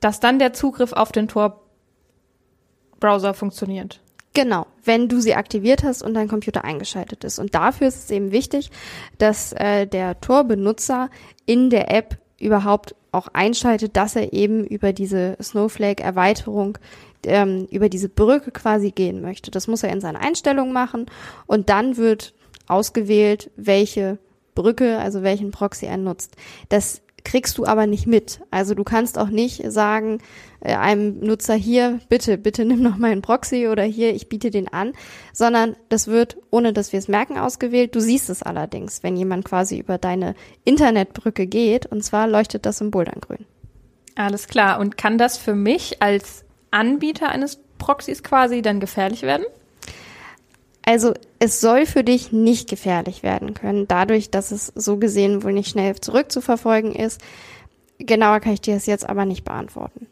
dass 0.00 0.20
dann 0.20 0.38
der 0.38 0.54
Zugriff 0.54 0.94
auf 0.94 1.12
den 1.12 1.28
Tor-Browser 1.28 3.34
funktioniert. 3.34 4.00
Genau, 4.32 4.66
wenn 4.84 5.08
du 5.08 5.20
sie 5.20 5.34
aktiviert 5.34 5.82
hast 5.82 6.02
und 6.02 6.14
dein 6.14 6.28
Computer 6.28 6.64
eingeschaltet 6.64 7.24
ist. 7.24 7.40
Und 7.40 7.54
dafür 7.54 7.88
ist 7.88 8.04
es 8.04 8.10
eben 8.10 8.30
wichtig, 8.30 8.70
dass 9.18 9.52
äh, 9.52 9.86
der 9.86 10.20
Tor-Benutzer 10.20 11.10
in 11.46 11.68
der 11.68 11.90
App 11.92 12.16
überhaupt 12.38 12.94
auch 13.12 13.26
einschaltet, 13.32 13.96
dass 13.96 14.14
er 14.14 14.32
eben 14.32 14.64
über 14.64 14.92
diese 14.92 15.36
Snowflake-Erweiterung, 15.42 16.78
ähm, 17.26 17.66
über 17.70 17.88
diese 17.88 18.08
Brücke 18.08 18.52
quasi 18.52 18.92
gehen 18.92 19.20
möchte. 19.20 19.50
Das 19.50 19.66
muss 19.66 19.82
er 19.82 19.90
in 19.90 20.00
seinen 20.00 20.16
Einstellungen 20.16 20.72
machen 20.72 21.06
und 21.46 21.68
dann 21.68 21.96
wird 21.96 22.32
ausgewählt, 22.68 23.50
welche 23.56 24.18
Brücke, 24.54 24.98
also 24.98 25.22
welchen 25.22 25.50
Proxy 25.50 25.86
er 25.86 25.96
nutzt. 25.96 26.36
Das 26.68 27.02
kriegst 27.24 27.58
du 27.58 27.66
aber 27.66 27.86
nicht 27.86 28.06
mit. 28.06 28.40
Also 28.50 28.74
du 28.74 28.84
kannst 28.84 29.18
auch 29.18 29.28
nicht 29.28 29.62
sagen 29.70 30.18
äh, 30.60 30.74
einem 30.74 31.20
Nutzer 31.20 31.54
hier, 31.54 32.00
bitte, 32.08 32.38
bitte 32.38 32.64
nimm 32.64 32.82
noch 32.82 32.96
meinen 32.96 33.22
Proxy 33.22 33.68
oder 33.68 33.82
hier, 33.82 34.14
ich 34.14 34.28
biete 34.28 34.50
den 34.50 34.68
an, 34.68 34.92
sondern 35.32 35.76
das 35.88 36.06
wird, 36.06 36.36
ohne 36.50 36.72
dass 36.72 36.92
wir 36.92 36.98
es 36.98 37.08
merken, 37.08 37.38
ausgewählt. 37.38 37.94
Du 37.94 38.00
siehst 38.00 38.30
es 38.30 38.42
allerdings, 38.42 39.02
wenn 39.02 39.16
jemand 39.16 39.44
quasi 39.44 39.78
über 39.78 39.98
deine 39.98 40.34
Internetbrücke 40.64 41.46
geht, 41.46 41.86
und 41.86 42.02
zwar 42.02 42.26
leuchtet 42.26 42.66
das 42.66 42.78
Symbol 42.78 43.04
dann 43.04 43.20
grün. 43.20 43.46
Alles 44.14 44.48
klar. 44.48 44.80
Und 44.80 44.96
kann 44.96 45.18
das 45.18 45.38
für 45.38 45.54
mich 45.54 46.02
als 46.02 46.44
Anbieter 46.70 47.30
eines 47.30 47.58
Proxys 47.78 48.22
quasi 48.22 48.62
dann 48.62 48.80
gefährlich 48.80 49.22
werden? 49.22 49.46
Also 50.84 51.14
es 51.38 51.60
soll 51.60 51.86
für 51.86 52.04
dich 52.04 52.32
nicht 52.32 52.68
gefährlich 52.68 53.22
werden 53.22 53.54
können, 53.54 53.86
dadurch, 53.86 54.30
dass 54.30 54.50
es 54.50 54.72
so 54.74 54.96
gesehen 54.96 55.42
wohl 55.42 55.52
nicht 55.52 55.70
schnell 55.70 55.94
zurückzuverfolgen 55.96 56.94
ist. 56.94 57.20
Genauer 57.98 58.40
kann 58.40 58.54
ich 58.54 58.60
dir 58.60 58.74
das 58.74 58.86
jetzt 58.86 59.08
aber 59.08 59.24
nicht 59.24 59.44
beantworten. 59.44 60.06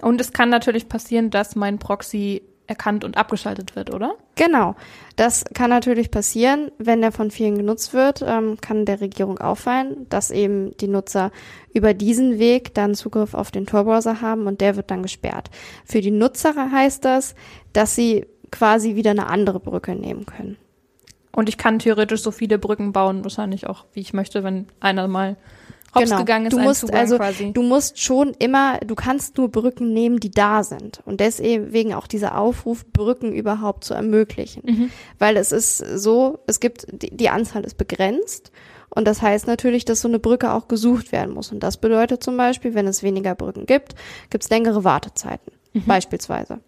Und 0.00 0.20
es 0.20 0.32
kann 0.32 0.48
natürlich 0.48 0.88
passieren, 0.88 1.30
dass 1.30 1.56
mein 1.56 1.78
Proxy 1.78 2.42
erkannt 2.66 3.04
und 3.04 3.16
abgeschaltet 3.16 3.76
wird, 3.76 3.92
oder? 3.92 4.14
Genau. 4.36 4.74
Das 5.16 5.44
kann 5.52 5.70
natürlich 5.70 6.10
passieren, 6.10 6.70
wenn 6.78 7.02
der 7.02 7.12
von 7.12 7.30
vielen 7.30 7.58
genutzt 7.58 7.92
wird, 7.92 8.24
ähm, 8.26 8.58
kann 8.60 8.86
der 8.86 9.00
Regierung 9.00 9.38
auffallen, 9.38 10.06
dass 10.08 10.30
eben 10.30 10.76
die 10.78 10.88
Nutzer 10.88 11.30
über 11.72 11.94
diesen 11.94 12.38
Weg 12.38 12.74
dann 12.74 12.94
Zugriff 12.94 13.34
auf 13.34 13.50
den 13.50 13.66
Tor-Browser 13.66 14.20
haben 14.20 14.46
und 14.46 14.60
der 14.60 14.76
wird 14.76 14.90
dann 14.90 15.02
gesperrt. 15.02 15.50
Für 15.84 16.00
die 16.00 16.10
Nutzer 16.10 16.54
heißt 16.54 17.04
das, 17.04 17.34
dass 17.72 17.94
sie 17.94 18.26
quasi 18.54 18.94
wieder 18.94 19.10
eine 19.10 19.26
andere 19.26 19.58
Brücke 19.58 19.96
nehmen 19.96 20.26
können. 20.26 20.56
Und 21.32 21.48
ich 21.48 21.58
kann 21.58 21.80
theoretisch 21.80 22.22
so 22.22 22.30
viele 22.30 22.58
Brücken 22.58 22.92
bauen, 22.92 23.24
wahrscheinlich 23.24 23.66
auch, 23.66 23.84
wie 23.92 24.00
ich 24.00 24.12
möchte, 24.12 24.44
wenn 24.44 24.66
einer 24.78 25.08
mal 25.08 25.36
hops 25.92 26.04
genau. 26.04 26.18
gegangen 26.18 26.46
ist. 26.46 26.52
Du 26.52 26.60
musst 26.60 26.80
Zugang 26.82 26.96
also, 26.96 27.16
quasi. 27.16 27.52
du 27.52 27.62
musst 27.62 28.00
schon 28.00 28.32
immer, 28.38 28.78
du 28.78 28.94
kannst 28.94 29.36
nur 29.36 29.48
Brücken 29.48 29.92
nehmen, 29.92 30.20
die 30.20 30.30
da 30.30 30.62
sind. 30.62 31.00
Und 31.04 31.18
deswegen 31.18 31.92
auch 31.94 32.06
dieser 32.06 32.38
Aufruf, 32.38 32.86
Brücken 32.92 33.32
überhaupt 33.32 33.82
zu 33.82 33.94
ermöglichen. 33.94 34.62
Mhm. 34.64 34.90
Weil 35.18 35.36
es 35.36 35.50
ist 35.50 35.78
so, 35.78 36.38
es 36.46 36.60
gibt, 36.60 36.86
die, 36.90 37.10
die 37.10 37.30
Anzahl 37.30 37.64
ist 37.64 37.76
begrenzt. 37.76 38.52
Und 38.90 39.08
das 39.08 39.20
heißt 39.20 39.48
natürlich, 39.48 39.84
dass 39.84 40.00
so 40.00 40.06
eine 40.06 40.20
Brücke 40.20 40.52
auch 40.52 40.68
gesucht 40.68 41.10
werden 41.10 41.34
muss. 41.34 41.50
Und 41.50 41.64
das 41.64 41.78
bedeutet 41.78 42.22
zum 42.22 42.36
Beispiel, 42.36 42.74
wenn 42.74 42.86
es 42.86 43.02
weniger 43.02 43.34
Brücken 43.34 43.66
gibt, 43.66 43.96
gibt 44.30 44.44
es 44.44 44.50
längere 44.50 44.84
Wartezeiten. 44.84 45.52
Mhm. 45.72 45.82
Beispielsweise. 45.86 46.60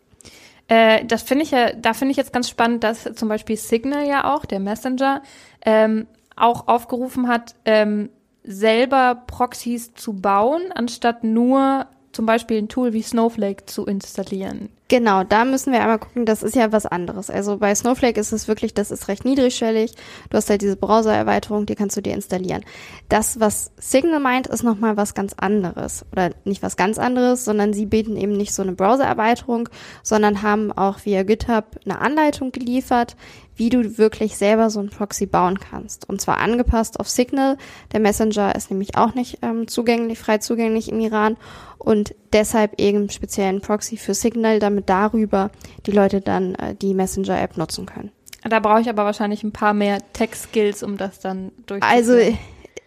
Äh, 0.68 1.04
das 1.04 1.22
finde 1.22 1.44
ich 1.44 1.50
ja, 1.52 1.72
da 1.72 1.94
finde 1.94 2.10
ich 2.12 2.16
jetzt 2.16 2.32
ganz 2.32 2.48
spannend, 2.48 2.84
dass 2.84 3.04
zum 3.14 3.28
Beispiel 3.28 3.56
Signal 3.56 4.06
ja 4.06 4.34
auch, 4.34 4.44
der 4.44 4.60
Messenger, 4.60 5.22
ähm, 5.64 6.06
auch 6.34 6.68
aufgerufen 6.68 7.28
hat, 7.28 7.54
ähm, 7.64 8.10
selber 8.42 9.22
Proxys 9.26 9.94
zu 9.94 10.20
bauen, 10.20 10.72
anstatt 10.72 11.24
nur 11.24 11.86
zum 12.16 12.24
Beispiel 12.24 12.56
ein 12.56 12.68
Tool 12.68 12.94
wie 12.94 13.02
Snowflake 13.02 13.66
zu 13.66 13.84
installieren. 13.84 14.70
Genau, 14.88 15.22
da 15.22 15.44
müssen 15.44 15.72
wir 15.72 15.80
einmal 15.80 15.98
gucken, 15.98 16.24
das 16.24 16.42
ist 16.42 16.56
ja 16.56 16.72
was 16.72 16.86
anderes. 16.86 17.28
Also 17.28 17.58
bei 17.58 17.74
Snowflake 17.74 18.18
ist 18.18 18.32
es 18.32 18.48
wirklich, 18.48 18.72
das 18.72 18.90
ist 18.90 19.08
recht 19.08 19.24
niedrigschwellig. 19.24 19.92
Du 20.30 20.36
hast 20.36 20.48
halt 20.48 20.62
diese 20.62 20.76
Browser-Erweiterung, 20.76 21.66
die 21.66 21.74
kannst 21.74 21.96
du 21.96 22.00
dir 22.00 22.14
installieren. 22.14 22.64
Das, 23.10 23.38
was 23.38 23.72
Signal 23.78 24.20
meint, 24.20 24.46
ist 24.46 24.62
nochmal 24.62 24.96
was 24.96 25.12
ganz 25.12 25.34
anderes. 25.34 26.06
Oder 26.12 26.30
nicht 26.44 26.62
was 26.62 26.76
ganz 26.76 26.98
anderes, 26.98 27.44
sondern 27.44 27.74
sie 27.74 27.84
bieten 27.84 28.16
eben 28.16 28.32
nicht 28.32 28.54
so 28.54 28.62
eine 28.62 28.72
Browser-Erweiterung, 28.72 29.68
sondern 30.02 30.40
haben 30.42 30.72
auch 30.72 31.04
via 31.04 31.22
GitHub 31.24 31.78
eine 31.84 32.00
Anleitung 32.00 32.50
geliefert, 32.50 33.16
wie 33.56 33.70
du 33.70 33.98
wirklich 33.98 34.36
selber 34.36 34.70
so 34.70 34.80
ein 34.80 34.90
Proxy 34.90 35.26
bauen 35.26 35.58
kannst. 35.58 36.08
Und 36.08 36.20
zwar 36.20 36.38
angepasst 36.38 37.00
auf 37.00 37.08
Signal. 37.08 37.56
Der 37.92 38.00
Messenger 38.00 38.54
ist 38.54 38.70
nämlich 38.70 38.96
auch 38.96 39.14
nicht 39.14 39.38
ähm, 39.42 39.66
zugänglich, 39.66 40.18
frei 40.18 40.38
zugänglich 40.38 40.90
im 40.90 41.00
Iran 41.00 41.36
und 41.78 42.14
deshalb 42.32 42.80
eben 42.80 43.10
speziellen 43.10 43.60
Proxy 43.60 43.96
für 43.96 44.14
Signal, 44.14 44.58
damit 44.58 44.88
darüber 44.88 45.50
die 45.86 45.92
Leute 45.92 46.20
dann 46.20 46.54
äh, 46.56 46.74
die 46.74 46.94
Messenger-App 46.94 47.56
nutzen 47.56 47.86
können. 47.86 48.10
Da 48.42 48.60
brauche 48.60 48.80
ich 48.80 48.88
aber 48.88 49.04
wahrscheinlich 49.04 49.42
ein 49.42 49.52
paar 49.52 49.74
mehr 49.74 50.00
Tech-Skills, 50.12 50.82
um 50.82 50.96
das 50.96 51.20
dann 51.20 51.50
durchzuführen. 51.66 51.82
Also 51.82 52.36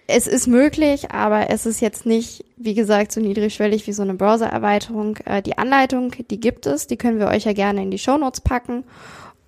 es 0.07 0.25
ist 0.25 0.47
möglich, 0.47 1.11
aber 1.11 1.49
es 1.49 1.65
ist 1.65 1.81
jetzt 1.81 2.05
nicht, 2.05 2.43
wie 2.57 2.73
gesagt, 2.73 3.11
so 3.11 3.21
niedrigschwellig 3.21 3.85
wie 3.85 3.93
so 3.93 4.01
eine 4.01 4.15
Browser-Erweiterung. 4.15 5.17
Äh, 5.25 5.41
die 5.41 5.57
Anleitung, 5.57 6.13
die 6.29 6.39
gibt 6.39 6.65
es, 6.65 6.88
die 6.88 6.97
können 6.97 7.19
wir 7.19 7.27
euch 7.27 7.45
ja 7.45 7.53
gerne 7.53 7.83
in 7.83 7.91
die 7.91 7.99
Shownotes 7.99 8.41
packen. 8.41 8.83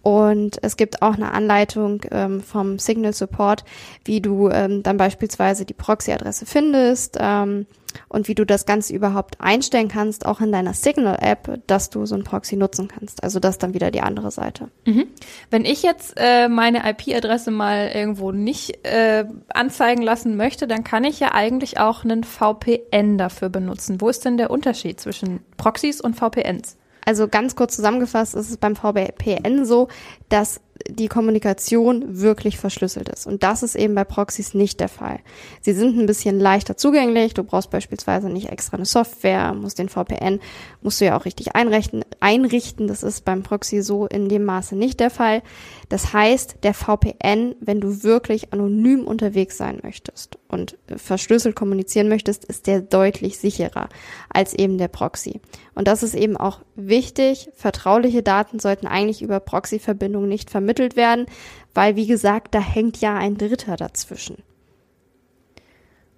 Und 0.02 0.58
es 0.64 0.78
gibt 0.78 1.02
auch 1.02 1.14
eine 1.14 1.32
Anleitung 1.32 2.02
ähm, 2.12 2.42
vom 2.42 2.80
Signal 2.80 3.14
Support, 3.14 3.64
wie 4.04 4.22
du 4.22 4.50
ähm, 4.50 4.84
dann 4.84 4.98
beispielsweise 4.98 5.66
die 5.66 5.74
Proxy-Adresse 5.74 6.46
findest 6.46 7.18
ähm, 7.20 7.68
und 8.10 8.28
wie 8.28 8.36
du 8.36 8.46
das 8.46 8.66
Ganze 8.66 8.94
überhaupt 8.94 9.40
einstellen 9.40 9.90
kannst, 9.90 10.26
auch 10.26 10.40
in 10.40 10.52
deiner 10.52 10.74
Signal-App, 10.74 11.62
dass 11.68 11.90
du 11.90 12.06
so 12.06 12.16
ein 12.16 12.24
Proxy 12.24 12.56
nutzen 12.56 12.88
kannst. 12.88 13.24
Also 13.24 13.40
das 13.40 13.58
dann 13.58 13.74
wieder 13.74 13.92
die 13.92 14.02
andere 14.02 14.32
Seite. 14.32 14.70
Mhm. 14.86 15.06
Wenn 15.52 15.66
ich 15.66 15.84
jetzt 15.84 16.14
äh, 16.18 16.48
meine 16.48 16.90
IP-Adresse 16.90 17.52
mal 17.52 17.92
irgendwo 17.94 18.32
nicht 18.32 18.86
äh, 18.86 19.26
anzeigen 19.50 20.02
lassen 20.02 20.36
möchte, 20.36 20.68
dann 20.68 20.84
kann 20.84 21.04
ich 21.04 21.20
ja 21.20 21.34
eigentlich 21.34 21.80
auch 21.80 22.04
einen 22.04 22.24
VPN 22.24 23.18
dafür 23.18 23.50
benutzen. 23.50 24.02
Wo 24.02 24.10
ist 24.10 24.26
denn 24.26 24.38
der 24.38 24.50
Unterschied 24.50 25.00
zwischen 25.00 25.42
Proxys 25.58 26.02
und 26.02 26.16
VPNs? 26.16 26.78
Also 27.06 27.28
ganz 27.28 27.56
kurz 27.56 27.76
zusammengefasst 27.76 28.36
ist 28.36 28.50
es 28.50 28.58
beim 28.58 28.76
VPN 28.76 29.66
so, 29.66 29.88
dass 30.32 30.62
die 30.88 31.08
Kommunikation 31.08 32.22
wirklich 32.22 32.58
verschlüsselt 32.58 33.10
ist. 33.10 33.28
Und 33.28 33.44
das 33.44 33.64
ist 33.64 33.76
eben 33.76 33.94
bei 33.94 34.04
Proxys 34.04 34.54
nicht 34.54 34.80
der 34.80 34.90
Fall. 34.90 35.20
Sie 35.62 35.74
sind 35.74 35.98
ein 35.98 36.06
bisschen 36.06 36.40
leichter 36.40 36.78
zugänglich. 36.78 37.34
Du 37.34 37.44
brauchst 37.44 37.70
beispielsweise 37.70 38.30
nicht 38.30 38.50
extra 38.50 38.78
eine 38.78 38.86
Software, 38.86 39.54
musst 39.54 39.80
den 39.80 39.90
VPN, 39.90 40.40
musst 40.82 41.00
du 41.00 41.06
ja 41.06 41.18
auch 41.18 41.26
richtig 41.26 41.56
einrichten. 41.56 42.04
einrichten. 42.20 42.88
Das 42.88 43.04
ist 43.04 43.26
beim 43.26 43.44
Proxy 43.44 43.82
so 43.82 44.08
in 44.08 44.30
dem 44.30 44.44
Maße 44.44 44.76
nicht 44.76 45.00
der 45.00 45.10
Fall. 45.10 45.44
Das 45.90 46.14
heißt, 46.14 46.58
der 46.64 46.74
VPN, 46.74 47.56
wenn 47.60 47.82
du 47.82 48.04
wirklich 48.04 48.54
anonym 48.54 49.06
unterwegs 49.06 49.58
sein 49.58 49.80
möchtest 49.84 50.38
und 50.48 50.78
verschlüsselt 50.96 51.56
kommunizieren 51.56 52.10
möchtest, 52.10 52.46
ist 52.46 52.68
der 52.68 52.82
deutlich 52.82 53.38
sicherer 53.38 53.90
als 54.30 54.54
eben 54.54 54.78
der 54.78 54.88
Proxy. 54.88 55.42
Und 55.74 55.88
das 55.88 56.04
ist 56.04 56.16
eben 56.16 56.38
auch 56.38 56.60
wichtig. 56.76 57.50
Vertrauliche 57.56 58.24
Daten 58.24 58.60
sollten 58.60 58.88
eigentlich 58.88 59.22
über 59.22 59.40
Proxy-Verbindungen 59.40 60.21
nicht 60.28 60.50
vermittelt 60.50 60.96
werden, 60.96 61.26
weil, 61.74 61.96
wie 61.96 62.08
gesagt, 62.08 62.54
da 62.54 62.60
hängt 62.60 63.02
ja 63.02 63.16
ein 63.16 63.38
Dritter 63.38 63.76
dazwischen. 63.76 64.44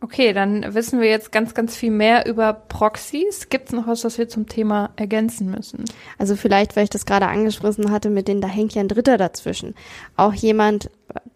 Okay, 0.04 0.34
dann 0.34 0.74
wissen 0.74 1.00
wir 1.00 1.08
jetzt 1.08 1.32
ganz, 1.32 1.54
ganz 1.54 1.78
viel 1.78 1.90
mehr 1.90 2.26
über 2.26 2.52
Proxys. 2.52 3.48
Gibt 3.48 3.68
es 3.68 3.72
noch 3.72 3.88
was, 3.88 4.04
was 4.04 4.18
wir 4.18 4.28
zum 4.28 4.50
Thema 4.50 4.90
ergänzen 4.98 5.50
müssen? 5.50 5.86
Also 6.18 6.36
vielleicht, 6.36 6.76
weil 6.76 6.84
ich 6.84 6.90
das 6.90 7.06
gerade 7.06 7.28
angesprochen 7.28 7.90
hatte, 7.90 8.10
mit 8.10 8.28
denen, 8.28 8.42
da 8.42 8.50
hängt 8.50 8.76
ja 8.76 8.82
ein 8.82 8.90
Dritter 8.90 9.18
dazwischen. 9.18 9.76
Auch 10.18 10.34
jemand, 10.34 10.90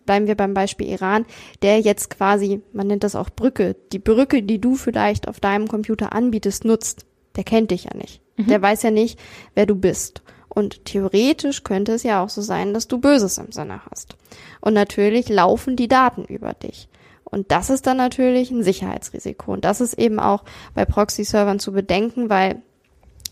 bleiben 0.05 0.27
wir 0.27 0.36
beim 0.36 0.53
Beispiel 0.53 0.88
Iran, 0.88 1.25
der 1.62 1.79
jetzt 1.79 2.09
quasi, 2.09 2.62
man 2.74 2.88
nennt 2.88 3.05
das 3.05 3.15
auch 3.15 3.29
Brücke, 3.29 3.77
die 3.93 4.00
Brücke, 4.00 4.43
die 4.43 4.59
du 4.59 4.75
vielleicht 4.75 5.29
auf 5.29 5.39
deinem 5.39 5.69
Computer 5.69 6.12
anbietest, 6.12 6.65
nutzt, 6.65 7.05
der 7.38 7.45
kennt 7.45 7.71
dich 7.71 7.86
ja 7.86 7.95
nicht. 7.95 8.19
Mhm. 8.36 8.47
Der 8.47 8.62
weiß 8.62 8.83
ja 8.83 8.91
nicht, 8.91 9.17
wer 9.55 9.65
du 9.65 9.75
bist. 9.75 10.24
Und 10.57 10.85
theoretisch 10.85 11.63
könnte 11.63 11.91
es 11.91 12.01
ja 12.01 12.23
auch 12.23 12.29
so 12.29 12.41
sein, 12.41 12.73
dass 12.73 12.87
du 12.87 12.97
Böses 12.97 13.37
im 13.37 13.51
Sinne 13.51 13.81
hast. 13.91 14.15
Und 14.59 14.73
natürlich 14.73 15.29
laufen 15.29 15.75
die 15.75 15.87
Daten 15.87 16.25
über 16.25 16.55
dich. 16.55 16.89
Und 17.23 17.51
das 17.51 17.69
ist 17.69 17.85
dann 17.85 17.97
natürlich 17.97 18.49
ein 18.49 18.63
Sicherheitsrisiko. 18.63 19.53
Und 19.53 19.65
das 19.65 19.81
ist 19.81 19.99
eben 19.99 20.19
auch 20.19 20.43
bei 20.73 20.83
Proxy-Servern 20.83 21.59
zu 21.59 21.73
bedenken, 21.73 22.31
weil 22.31 22.63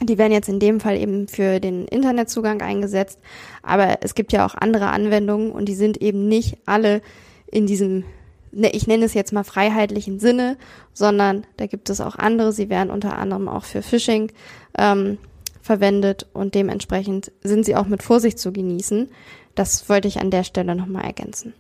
die 0.04 0.20
werden 0.20 0.34
jetzt 0.34 0.50
in 0.50 0.60
dem 0.60 0.80
Fall 0.80 0.98
eben 0.98 1.28
für 1.28 1.60
den 1.60 1.88
Internetzugang 1.88 2.62
eingesetzt. 2.62 3.18
Aber 3.64 3.98
es 4.02 4.14
gibt 4.14 4.32
ja 4.32 4.46
auch 4.46 4.54
andere 4.54 4.90
Anwendungen 4.90 5.52
und 5.52 5.66
die 5.66 5.74
sind 5.74 6.00
eben 6.04 6.28
nicht 6.28 6.60
alle 6.68 7.02
in 7.48 7.66
diesem, 7.66 8.04
ne, 8.52 8.70
ich 8.70 8.86
nenne 8.86 9.04
es 9.04 9.16
jetzt 9.16 9.34
mal 9.34 9.44
freiheitlichen 9.44 10.20
Sinne, 10.20 10.58
sondern 10.94 11.48
da 11.58 11.66
gibt 11.66 11.90
es 11.90 12.02
auch 12.02 12.18
andere. 12.18 12.52
Sie 12.52 12.70
werden 12.70 12.92
unter 12.92 13.18
anderem 13.18 13.48
auch 13.48 13.64
für 13.64 13.82
Phishing 13.82 14.32
ähm, 14.78 15.18
verwendet 15.66 16.28
und 16.32 16.54
dementsprechend 16.54 17.32
sind 17.42 17.66
sie 17.66 17.76
auch 17.76 17.88
mit 17.88 18.04
Vorsicht 18.04 18.38
zu 18.38 18.54
genießen. 18.54 19.10
Das 19.56 19.90
wollte 19.90 20.08
ich 20.08 20.20
an 20.20 20.30
der 20.30 20.44
Stelle 20.44 20.76
nochmal 20.76 21.06
ergänzen. 21.06 21.56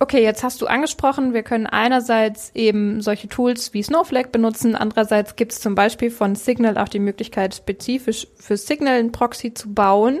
Okay, 0.00 0.20
jetzt 0.20 0.42
hast 0.42 0.60
du 0.60 0.66
angesprochen, 0.66 1.32
wir 1.32 1.44
können 1.44 1.68
einerseits 1.68 2.50
eben 2.54 3.00
solche 3.00 3.28
Tools 3.28 3.72
wie 3.72 3.84
Snowflake 3.84 4.30
benutzen, 4.30 4.74
andererseits 4.74 5.36
gibt 5.36 5.52
es 5.52 5.60
zum 5.60 5.76
Beispiel 5.76 6.10
von 6.10 6.34
Signal 6.34 6.76
auch 6.76 6.88
die 6.88 6.98
Möglichkeit, 6.98 7.54
spezifisch 7.54 8.26
für 8.34 8.56
Signal 8.56 8.98
einen 8.98 9.12
Proxy 9.12 9.54
zu 9.54 9.72
bauen. 9.72 10.18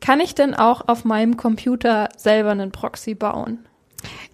Kann 0.00 0.18
ich 0.18 0.34
denn 0.34 0.54
auch 0.54 0.88
auf 0.88 1.04
meinem 1.04 1.36
Computer 1.36 2.08
selber 2.16 2.50
einen 2.52 2.72
Proxy 2.72 3.14
bauen? 3.14 3.66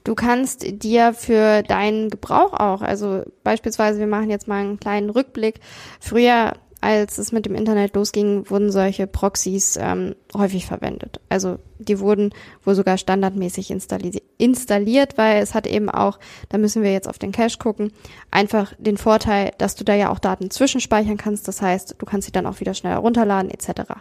Du 0.04 0.14
kannst 0.14 0.64
dir 0.82 1.12
für 1.12 1.62
deinen 1.64 2.08
Gebrauch 2.08 2.54
auch, 2.54 2.80
also 2.80 3.24
beispielsweise, 3.42 3.98
wir 3.98 4.06
machen 4.06 4.30
jetzt 4.30 4.46
mal 4.46 4.60
einen 4.60 4.80
kleinen 4.80 5.10
Rückblick. 5.10 5.60
Früher 6.00 6.54
als 6.80 7.18
es 7.18 7.32
mit 7.32 7.44
dem 7.44 7.54
Internet 7.54 7.96
losging, 7.96 8.48
wurden 8.48 8.70
solche 8.70 9.06
Proxys 9.06 9.76
ähm, 9.80 10.14
häufig 10.34 10.66
verwendet. 10.66 11.20
Also 11.28 11.58
die 11.78 11.98
wurden 11.98 12.32
wohl 12.64 12.74
sogar 12.74 12.98
standardmäßig 12.98 13.70
installi 13.70 14.22
installiert, 14.36 15.18
weil 15.18 15.42
es 15.42 15.54
hat 15.54 15.66
eben 15.66 15.90
auch, 15.90 16.18
da 16.48 16.58
müssen 16.58 16.82
wir 16.82 16.92
jetzt 16.92 17.08
auf 17.08 17.18
den 17.18 17.32
Cache 17.32 17.58
gucken, 17.58 17.92
einfach 18.30 18.72
den 18.78 18.96
Vorteil, 18.96 19.52
dass 19.58 19.74
du 19.74 19.84
da 19.84 19.94
ja 19.94 20.10
auch 20.10 20.20
Daten 20.20 20.50
zwischenspeichern 20.50 21.16
kannst. 21.16 21.48
Das 21.48 21.60
heißt, 21.60 21.96
du 21.98 22.06
kannst 22.06 22.26
sie 22.26 22.32
dann 22.32 22.46
auch 22.46 22.60
wieder 22.60 22.74
schnell 22.74 22.92
herunterladen 22.92 23.50
etc. 23.50 23.92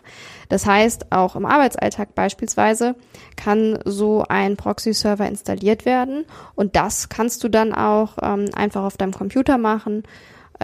Das 0.50 0.65
heißt, 0.65 1.12
auch 1.12 1.36
im 1.36 1.46
Arbeitsalltag 1.46 2.13
beispielsweise 2.13 2.96
kann 3.36 3.79
so 3.86 4.24
ein 4.27 4.57
Proxy-Server 4.57 5.27
installiert 5.27 5.86
werden 5.86 6.25
und 6.55 6.75
das 6.75 7.10
kannst 7.10 7.43
du 7.43 7.50
dann 7.50 7.74
auch 7.74 8.17
ähm, 8.22 8.46
einfach 8.55 8.84
auf 8.84 8.98
deinem 8.98 9.13
Computer 9.13 9.57
machen 9.57 10.03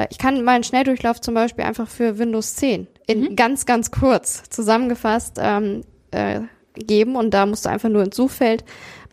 ich 0.10 0.18
kann 0.18 0.44
mal 0.44 0.54
einen 0.56 0.64
Schnelldurchlauf 0.64 1.22
zum 1.22 1.34
Beispiel 1.34 1.66
einfach 1.66 1.88
für 1.88 2.18
Windows 2.18 2.56
10 2.56 2.88
in 3.08 3.22
mhm. 3.22 3.36
ganz, 3.36 3.66
ganz 3.66 3.92
kurz 3.92 4.44
zusammengefasst 4.50 5.38
ähm, 5.40 5.82
äh, 6.12 6.42
geben. 6.76 7.16
Und 7.16 7.34
da 7.34 7.46
musst 7.46 7.66
du 7.66 7.70
einfach 7.70 7.90
nur 7.90 8.04
ins 8.04 8.16
Suchfeld 8.16 8.64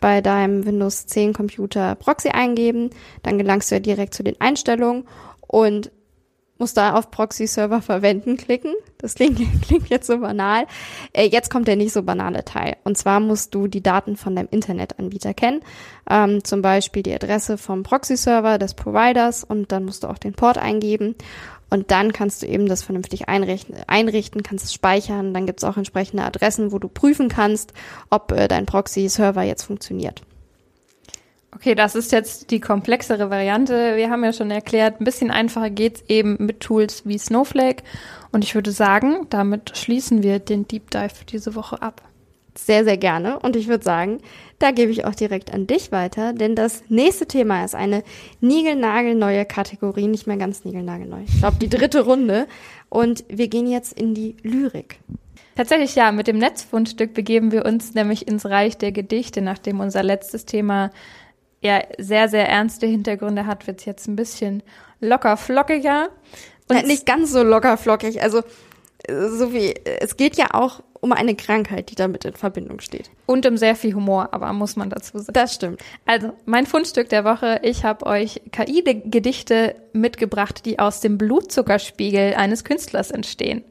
bei 0.00 0.20
deinem 0.20 0.64
Windows 0.64 1.06
10 1.06 1.34
Computer 1.34 1.94
Proxy 1.94 2.30
eingeben, 2.30 2.90
dann 3.22 3.36
gelangst 3.36 3.70
du 3.70 3.76
ja 3.76 3.80
direkt 3.80 4.14
zu 4.14 4.22
den 4.22 4.40
Einstellungen. 4.40 5.04
Und 5.46 5.90
muss 6.60 6.74
da 6.74 6.94
auf 6.94 7.10
Proxy-Server 7.10 7.82
verwenden 7.82 8.36
klicken. 8.36 8.74
Das 8.98 9.14
klingt, 9.14 9.40
klingt 9.62 9.88
jetzt 9.88 10.06
so 10.06 10.18
banal. 10.18 10.66
Äh, 11.12 11.26
jetzt 11.26 11.50
kommt 11.50 11.66
der 11.66 11.76
nicht 11.76 11.92
so 11.92 12.02
banale 12.02 12.44
Teil. 12.44 12.76
Und 12.84 12.96
zwar 12.96 13.18
musst 13.18 13.54
du 13.54 13.66
die 13.66 13.82
Daten 13.82 14.16
von 14.16 14.36
deinem 14.36 14.48
Internetanbieter 14.50 15.34
kennen. 15.34 15.62
Ähm, 16.08 16.44
zum 16.44 16.62
Beispiel 16.62 17.02
die 17.02 17.14
Adresse 17.14 17.58
vom 17.58 17.82
Proxy-Server 17.82 18.58
des 18.58 18.74
Providers 18.74 19.42
und 19.42 19.72
dann 19.72 19.84
musst 19.84 20.04
du 20.04 20.08
auch 20.08 20.18
den 20.18 20.34
Port 20.34 20.58
eingeben. 20.58 21.16
Und 21.70 21.92
dann 21.92 22.12
kannst 22.12 22.42
du 22.42 22.46
eben 22.46 22.66
das 22.66 22.82
vernünftig 22.82 23.28
einrichten, 23.28 23.76
einrichten 23.86 24.42
kannst 24.42 24.64
es 24.64 24.74
speichern. 24.74 25.32
Dann 25.32 25.46
gibt 25.46 25.60
es 25.60 25.64
auch 25.64 25.76
entsprechende 25.76 26.24
Adressen, 26.24 26.72
wo 26.72 26.78
du 26.78 26.88
prüfen 26.88 27.28
kannst, 27.28 27.72
ob 28.10 28.32
äh, 28.32 28.48
dein 28.48 28.66
Proxy-Server 28.66 29.42
jetzt 29.42 29.62
funktioniert. 29.62 30.22
Okay, 31.52 31.74
das 31.74 31.94
ist 31.94 32.12
jetzt 32.12 32.50
die 32.52 32.60
komplexere 32.60 33.28
Variante. 33.28 33.96
Wir 33.96 34.08
haben 34.08 34.24
ja 34.24 34.32
schon 34.32 34.50
erklärt, 34.50 35.00
ein 35.00 35.04
bisschen 35.04 35.30
einfacher 35.30 35.70
geht's 35.70 36.02
eben 36.08 36.36
mit 36.38 36.60
Tools 36.60 37.02
wie 37.06 37.18
Snowflake. 37.18 37.82
Und 38.30 38.44
ich 38.44 38.54
würde 38.54 38.70
sagen, 38.70 39.26
damit 39.30 39.76
schließen 39.76 40.22
wir 40.22 40.38
den 40.38 40.68
Deep 40.68 40.90
Dive 40.90 41.10
für 41.10 41.24
diese 41.24 41.56
Woche 41.56 41.82
ab. 41.82 42.02
Sehr, 42.56 42.84
sehr 42.84 42.96
gerne. 42.96 43.38
Und 43.40 43.56
ich 43.56 43.68
würde 43.68 43.84
sagen, 43.84 44.18
da 44.58 44.70
gebe 44.70 44.92
ich 44.92 45.04
auch 45.04 45.14
direkt 45.14 45.52
an 45.52 45.66
dich 45.66 45.92
weiter, 45.92 46.32
denn 46.32 46.54
das 46.54 46.84
nächste 46.88 47.26
Thema 47.26 47.64
ist 47.64 47.74
eine 47.74 48.02
niegelnagelneue 48.40 49.44
Kategorie, 49.44 50.06
nicht 50.06 50.26
mehr 50.26 50.36
ganz 50.36 50.64
niegelnagelneu. 50.64 51.22
Ich 51.26 51.38
glaube, 51.38 51.56
die 51.60 51.68
dritte 51.68 52.02
Runde. 52.04 52.46
Und 52.88 53.24
wir 53.28 53.48
gehen 53.48 53.68
jetzt 53.68 53.98
in 53.98 54.14
die 54.14 54.36
Lyrik. 54.42 54.98
Tatsächlich 55.56 55.94
ja, 55.94 56.12
mit 56.12 56.26
dem 56.26 56.38
Netzfundstück 56.38 57.12
begeben 57.12 57.52
wir 57.52 57.64
uns 57.64 57.94
nämlich 57.94 58.26
ins 58.28 58.46
Reich 58.46 58.78
der 58.78 58.92
Gedichte, 58.92 59.42
nachdem 59.42 59.80
unser 59.80 60.02
letztes 60.02 60.44
Thema 60.44 60.90
ja 61.60 61.82
sehr, 61.98 62.28
sehr 62.28 62.48
ernste 62.48 62.86
Hintergründe 62.86 63.46
hat, 63.46 63.66
wird's 63.66 63.84
jetzt 63.84 64.08
ein 64.08 64.16
bisschen 64.16 64.62
locker 65.00 65.36
flockiger. 65.36 66.08
Und 66.68 66.76
ja, 66.76 66.82
nicht 66.82 67.06
ganz 67.06 67.32
so 67.32 67.42
locker 67.42 67.76
flockig. 67.76 68.22
Also 68.22 68.42
so 69.08 69.52
wie 69.52 69.74
es 69.84 70.16
geht 70.16 70.36
ja 70.36 70.48
auch 70.52 70.82
um 71.00 71.12
eine 71.12 71.34
Krankheit, 71.34 71.90
die 71.90 71.94
damit 71.94 72.24
in 72.24 72.34
Verbindung 72.34 72.80
steht. 72.80 73.10
Und 73.26 73.46
um 73.46 73.56
sehr 73.56 73.74
viel 73.74 73.94
Humor, 73.94 74.28
aber 74.32 74.52
muss 74.52 74.76
man 74.76 74.90
dazu 74.90 75.18
sagen. 75.18 75.32
Das 75.32 75.54
stimmt. 75.54 75.80
Also, 76.04 76.32
mein 76.44 76.66
Fundstück 76.66 77.08
der 77.08 77.24
Woche, 77.24 77.60
ich 77.62 77.84
habe 77.84 78.04
euch 78.06 78.42
KI-Gedichte 78.52 79.76
mitgebracht, 79.92 80.66
die 80.66 80.78
aus 80.78 81.00
dem 81.00 81.16
Blutzuckerspiegel 81.16 82.34
eines 82.34 82.64
Künstlers 82.64 83.10
entstehen. 83.10 83.64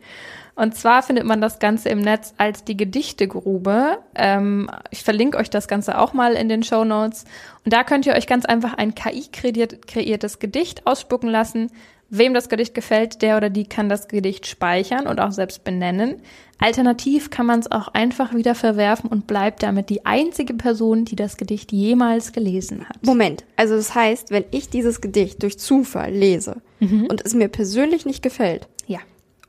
Und 0.59 0.75
zwar 0.75 1.03
findet 1.03 1.23
man 1.23 1.39
das 1.39 1.59
Ganze 1.59 1.87
im 1.87 1.99
Netz 1.99 2.33
als 2.37 2.65
die 2.65 2.75
Gedichtegrube. 2.75 3.99
Ähm, 4.13 4.69
ich 4.91 5.03
verlinke 5.03 5.37
euch 5.37 5.49
das 5.49 5.69
Ganze 5.69 5.97
auch 5.97 6.11
mal 6.11 6.33
in 6.33 6.49
den 6.49 6.63
Show 6.63 6.83
Notes. 6.83 7.23
Und 7.63 7.71
da 7.71 7.85
könnt 7.85 8.05
ihr 8.05 8.13
euch 8.13 8.27
ganz 8.27 8.43
einfach 8.43 8.73
ein 8.73 8.93
KI-kreiertes 8.93 10.39
Gedicht 10.39 10.85
ausspucken 10.85 11.29
lassen. 11.29 11.71
Wem 12.09 12.33
das 12.33 12.49
Gedicht 12.49 12.73
gefällt, 12.73 13.21
der 13.21 13.37
oder 13.37 13.49
die 13.49 13.69
kann 13.69 13.87
das 13.87 14.09
Gedicht 14.09 14.47
speichern 14.47 15.07
und 15.07 15.21
auch 15.21 15.31
selbst 15.31 15.63
benennen. 15.63 16.21
Alternativ 16.57 17.29
kann 17.29 17.45
man 17.45 17.61
es 17.61 17.71
auch 17.71 17.87
einfach 17.89 18.33
wieder 18.33 18.53
verwerfen 18.53 19.09
und 19.09 19.27
bleibt 19.27 19.63
damit 19.63 19.89
die 19.89 20.05
einzige 20.05 20.55
Person, 20.55 21.05
die 21.05 21.15
das 21.15 21.37
Gedicht 21.37 21.71
jemals 21.71 22.33
gelesen 22.33 22.89
hat. 22.89 22.97
Moment, 23.05 23.45
also 23.55 23.77
das 23.77 23.95
heißt, 23.95 24.31
wenn 24.31 24.43
ich 24.51 24.69
dieses 24.69 24.99
Gedicht 24.99 25.41
durch 25.41 25.57
Zufall 25.57 26.11
lese 26.11 26.57
mhm. 26.81 27.05
und 27.05 27.23
es 27.23 27.33
mir 27.33 27.47
persönlich 27.47 28.05
nicht 28.05 28.21
gefällt, 28.23 28.67
ja 28.87 28.99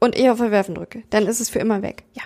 und 0.01 0.17
ich 0.17 0.29
auf 0.29 0.39
Verwerfen 0.39 0.75
drücke, 0.75 1.05
dann 1.11 1.27
ist 1.27 1.41
es 1.41 1.49
für 1.51 1.61
immer 1.61 1.83
weg. 1.83 2.05
Ja, 2.15 2.23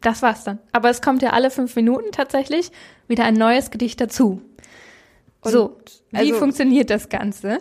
das 0.00 0.22
war's 0.22 0.44
dann. 0.44 0.58
Aber 0.72 0.90
es 0.90 1.02
kommt 1.02 1.22
ja 1.22 1.30
alle 1.30 1.50
fünf 1.50 1.76
Minuten 1.76 2.10
tatsächlich 2.12 2.72
wieder 3.06 3.24
ein 3.24 3.34
neues 3.34 3.70
Gedicht 3.70 4.00
dazu. 4.00 4.42
Und 5.42 5.52
so, 5.52 5.78
wie 6.10 6.18
also, 6.18 6.34
funktioniert 6.34 6.90
das 6.90 7.08
Ganze? 7.08 7.58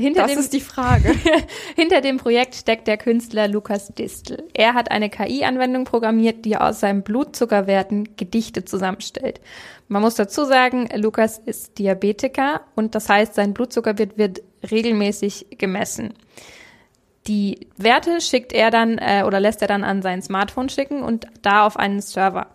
Hinter 0.00 0.22
das 0.22 0.30
dem, 0.30 0.40
ist 0.40 0.52
die 0.52 0.60
Frage. 0.60 1.12
hinter 1.74 2.00
dem 2.00 2.18
Projekt 2.18 2.54
steckt 2.54 2.86
der 2.86 2.98
Künstler 2.98 3.48
Lukas 3.48 3.88
Distel. 3.88 4.44
Er 4.54 4.74
hat 4.74 4.92
eine 4.92 5.10
KI-Anwendung 5.10 5.84
programmiert, 5.84 6.44
die 6.44 6.56
aus 6.56 6.80
seinen 6.80 7.02
Blutzuckerwerten 7.02 8.16
Gedichte 8.16 8.64
zusammenstellt. 8.64 9.40
Man 9.88 10.02
muss 10.02 10.14
dazu 10.14 10.44
sagen, 10.44 10.88
Lukas 10.94 11.38
ist 11.38 11.78
Diabetiker 11.78 12.60
und 12.76 12.94
das 12.94 13.08
heißt, 13.08 13.34
sein 13.34 13.54
Blutzuckerwert 13.54 14.16
wird 14.16 14.42
regelmäßig 14.70 15.46
gemessen. 15.58 16.14
Die 17.28 17.68
Werte 17.76 18.20
schickt 18.22 18.54
er 18.54 18.70
dann 18.70 18.96
äh, 18.98 19.22
oder 19.26 19.38
lässt 19.38 19.60
er 19.60 19.68
dann 19.68 19.84
an 19.84 20.00
sein 20.00 20.22
Smartphone 20.22 20.70
schicken 20.70 21.02
und 21.02 21.26
da 21.42 21.66
auf 21.66 21.76
einen 21.76 22.00
Server. 22.00 22.46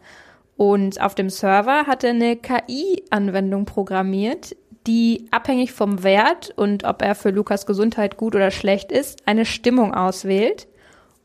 Und 0.57 0.99
auf 0.99 1.13
dem 1.13 1.29
Server 1.29 1.86
hat 1.86 2.03
er 2.03 2.09
eine 2.09 2.36
KI-Anwendung 2.36 3.65
programmiert, 3.65 4.55
die 4.88 5.27
abhängig 5.31 5.71
vom 5.71 6.03
Wert 6.03 6.51
und 6.55 6.83
ob 6.86 7.03
er 7.03 7.15
für 7.15 7.29
Lukas 7.29 7.65
Gesundheit 7.65 8.17
gut 8.17 8.36
oder 8.36 8.51
schlecht 8.51 8.91
ist, 8.91 9.27
eine 9.27 9.45
Stimmung 9.45 9.93
auswählt 9.93 10.67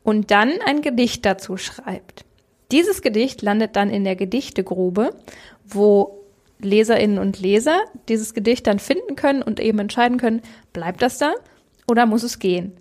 und 0.03 0.31
dann 0.31 0.51
ein 0.65 0.81
Gedicht 0.81 1.25
dazu 1.25 1.57
schreibt. 1.57 2.25
Dieses 2.71 3.01
Gedicht 3.01 3.41
landet 3.41 3.75
dann 3.75 3.89
in 3.89 4.03
der 4.03 4.15
Gedichtegrube, 4.15 5.15
wo 5.65 6.19
Leserinnen 6.59 7.17
und 7.17 7.39
Leser 7.39 7.79
dieses 8.07 8.33
Gedicht 8.33 8.67
dann 8.67 8.79
finden 8.79 9.15
können 9.15 9.41
und 9.41 9.59
eben 9.59 9.79
entscheiden 9.79 10.17
können, 10.17 10.41
bleibt 10.71 11.01
das 11.01 11.17
da 11.17 11.33
oder 11.87 12.05
muss 12.05 12.23
es 12.23 12.39
gehen? 12.39 12.73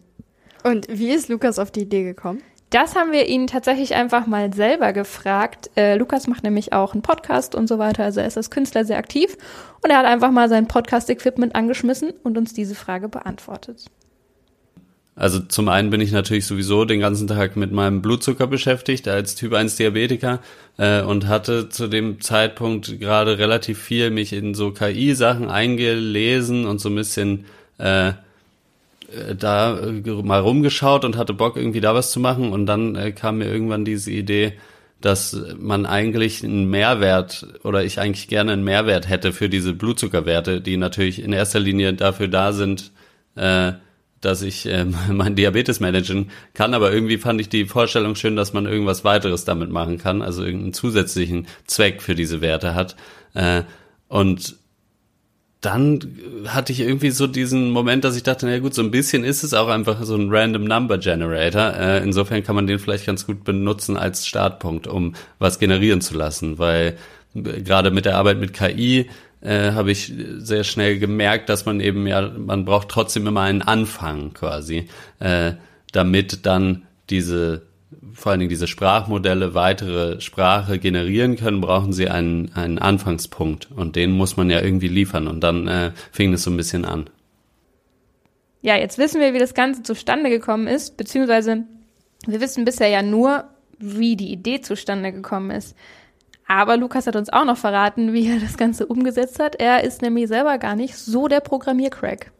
Und 0.68 0.86
wie 0.90 1.08
ist 1.08 1.30
Lukas 1.30 1.58
auf 1.58 1.70
die 1.70 1.80
Idee 1.80 2.02
gekommen? 2.02 2.42
Das 2.68 2.94
haben 2.94 3.10
wir 3.10 3.26
ihn 3.26 3.46
tatsächlich 3.46 3.94
einfach 3.94 4.26
mal 4.26 4.52
selber 4.52 4.92
gefragt. 4.92 5.70
Äh, 5.78 5.96
Lukas 5.96 6.26
macht 6.26 6.44
nämlich 6.44 6.74
auch 6.74 6.92
einen 6.92 7.00
Podcast 7.00 7.54
und 7.54 7.66
so 7.66 7.78
weiter, 7.78 8.04
also 8.04 8.20
er 8.20 8.26
ist 8.26 8.36
als 8.36 8.50
Künstler 8.50 8.84
sehr 8.84 8.98
aktiv 8.98 9.38
und 9.82 9.88
er 9.88 9.96
hat 9.96 10.04
einfach 10.04 10.30
mal 10.30 10.50
sein 10.50 10.68
Podcast-Equipment 10.68 11.54
angeschmissen 11.54 12.12
und 12.22 12.36
uns 12.36 12.52
diese 12.52 12.74
Frage 12.74 13.08
beantwortet. 13.08 13.86
Also 15.16 15.40
zum 15.40 15.70
einen 15.70 15.88
bin 15.88 16.02
ich 16.02 16.12
natürlich 16.12 16.44
sowieso 16.44 16.84
den 16.84 17.00
ganzen 17.00 17.28
Tag 17.28 17.56
mit 17.56 17.72
meinem 17.72 18.02
Blutzucker 18.02 18.46
beschäftigt 18.46 19.08
als 19.08 19.36
Typ 19.36 19.54
1 19.54 19.76
Diabetiker 19.76 20.40
äh, 20.76 21.00
und 21.00 21.28
hatte 21.28 21.70
zu 21.70 21.88
dem 21.88 22.20
Zeitpunkt 22.20 23.00
gerade 23.00 23.38
relativ 23.38 23.78
viel 23.78 24.10
mich 24.10 24.34
in 24.34 24.52
so 24.52 24.72
KI-Sachen 24.72 25.48
eingelesen 25.48 26.66
und 26.66 26.78
so 26.78 26.90
ein 26.90 26.94
bisschen 26.94 27.46
äh, 27.78 28.08
äh, 28.10 28.12
da 29.34 29.78
äh, 29.78 30.22
mal 30.22 30.40
rumgeschaut 30.40 31.04
und 31.04 31.16
hatte 31.16 31.32
Bock 31.32 31.56
irgendwie 31.56 31.80
da 31.80 31.94
was 31.94 32.10
zu 32.10 32.20
machen 32.20 32.52
und 32.52 32.66
dann 32.66 32.94
äh, 32.94 33.12
kam 33.12 33.38
mir 33.38 33.46
irgendwann 33.46 33.84
diese 33.84 34.10
Idee, 34.10 34.54
dass 35.00 35.36
man 35.58 35.86
eigentlich 35.86 36.44
einen 36.44 36.68
Mehrwert 36.68 37.46
oder 37.62 37.84
ich 37.84 38.00
eigentlich 38.00 38.28
gerne 38.28 38.52
einen 38.52 38.64
Mehrwert 38.64 39.08
hätte 39.08 39.32
für 39.32 39.48
diese 39.48 39.72
Blutzuckerwerte, 39.72 40.60
die 40.60 40.76
natürlich 40.76 41.22
in 41.22 41.32
erster 41.32 41.60
Linie 41.60 41.94
dafür 41.94 42.28
da 42.28 42.52
sind, 42.52 42.90
äh, 43.36 43.72
dass 44.20 44.42
ich 44.42 44.66
äh, 44.66 44.84
mein 45.10 45.36
Diabetes 45.36 45.80
managen 45.80 46.30
kann, 46.52 46.74
aber 46.74 46.92
irgendwie 46.92 47.18
fand 47.18 47.40
ich 47.40 47.48
die 47.48 47.64
Vorstellung 47.64 48.14
schön, 48.14 48.36
dass 48.36 48.52
man 48.52 48.66
irgendwas 48.66 49.04
weiteres 49.04 49.44
damit 49.44 49.70
machen 49.70 49.98
kann, 49.98 50.20
also 50.20 50.44
irgendeinen 50.44 50.74
zusätzlichen 50.74 51.46
Zweck 51.66 52.02
für 52.02 52.14
diese 52.14 52.40
Werte 52.40 52.74
hat. 52.74 52.96
Äh, 53.34 53.62
und 54.08 54.56
dann 55.60 56.00
hatte 56.46 56.72
ich 56.72 56.80
irgendwie 56.80 57.10
so 57.10 57.26
diesen 57.26 57.70
Moment, 57.70 58.04
dass 58.04 58.16
ich 58.16 58.22
dachte, 58.22 58.46
na 58.46 58.58
gut, 58.60 58.74
so 58.74 58.82
ein 58.82 58.92
bisschen 58.92 59.24
ist 59.24 59.42
es 59.42 59.54
auch 59.54 59.68
einfach 59.68 60.02
so 60.04 60.14
ein 60.14 60.28
Random 60.30 60.64
Number 60.64 60.98
Generator. 60.98 61.74
Äh, 61.74 62.02
insofern 62.04 62.44
kann 62.44 62.54
man 62.54 62.68
den 62.68 62.78
vielleicht 62.78 63.06
ganz 63.06 63.26
gut 63.26 63.42
benutzen 63.42 63.96
als 63.96 64.26
Startpunkt, 64.26 64.86
um 64.86 65.14
was 65.40 65.58
generieren 65.58 66.00
zu 66.00 66.16
lassen, 66.16 66.58
weil 66.58 66.96
äh, 67.34 67.60
gerade 67.62 67.90
mit 67.90 68.04
der 68.04 68.16
Arbeit 68.16 68.38
mit 68.38 68.52
KI 68.52 69.10
äh, 69.40 69.72
habe 69.72 69.90
ich 69.90 70.12
sehr 70.38 70.62
schnell 70.62 70.98
gemerkt, 71.00 71.48
dass 71.48 71.66
man 71.66 71.80
eben 71.80 72.06
ja, 72.06 72.28
man 72.28 72.64
braucht 72.64 72.88
trotzdem 72.88 73.26
immer 73.26 73.42
einen 73.42 73.62
Anfang 73.62 74.32
quasi, 74.34 74.88
äh, 75.18 75.52
damit 75.90 76.46
dann 76.46 76.82
diese 77.10 77.62
vor 78.18 78.32
allen 78.32 78.40
Dingen 78.40 78.50
diese 78.50 78.66
Sprachmodelle 78.66 79.54
weitere 79.54 80.20
Sprache 80.20 80.78
generieren 80.78 81.36
können, 81.36 81.60
brauchen 81.60 81.92
sie 81.92 82.08
einen, 82.08 82.52
einen 82.54 82.78
Anfangspunkt. 82.78 83.68
Und 83.74 83.94
den 83.94 84.10
muss 84.10 84.36
man 84.36 84.50
ja 84.50 84.60
irgendwie 84.60 84.88
liefern. 84.88 85.28
Und 85.28 85.40
dann 85.40 85.68
äh, 85.68 85.92
fing 86.10 86.32
es 86.32 86.42
so 86.42 86.50
ein 86.50 86.56
bisschen 86.56 86.84
an. 86.84 87.08
Ja, 88.60 88.76
jetzt 88.76 88.98
wissen 88.98 89.20
wir, 89.20 89.34
wie 89.34 89.38
das 89.38 89.54
Ganze 89.54 89.84
zustande 89.84 90.30
gekommen 90.30 90.66
ist, 90.66 90.96
beziehungsweise 90.96 91.64
wir 92.26 92.40
wissen 92.40 92.64
bisher 92.64 92.88
ja 92.88 93.02
nur, 93.02 93.44
wie 93.78 94.16
die 94.16 94.32
Idee 94.32 94.60
zustande 94.60 95.12
gekommen 95.12 95.52
ist. 95.52 95.76
Aber 96.48 96.76
Lukas 96.76 97.06
hat 97.06 97.14
uns 97.14 97.30
auch 97.30 97.44
noch 97.44 97.56
verraten, 97.56 98.12
wie 98.12 98.28
er 98.28 98.40
das 98.40 98.56
Ganze 98.56 98.86
umgesetzt 98.86 99.38
hat. 99.38 99.54
Er 99.54 99.84
ist 99.84 100.02
nämlich 100.02 100.26
selber 100.26 100.58
gar 100.58 100.74
nicht 100.74 100.96
so 100.96 101.28
der 101.28 101.40
Programmiercrack 101.40 102.32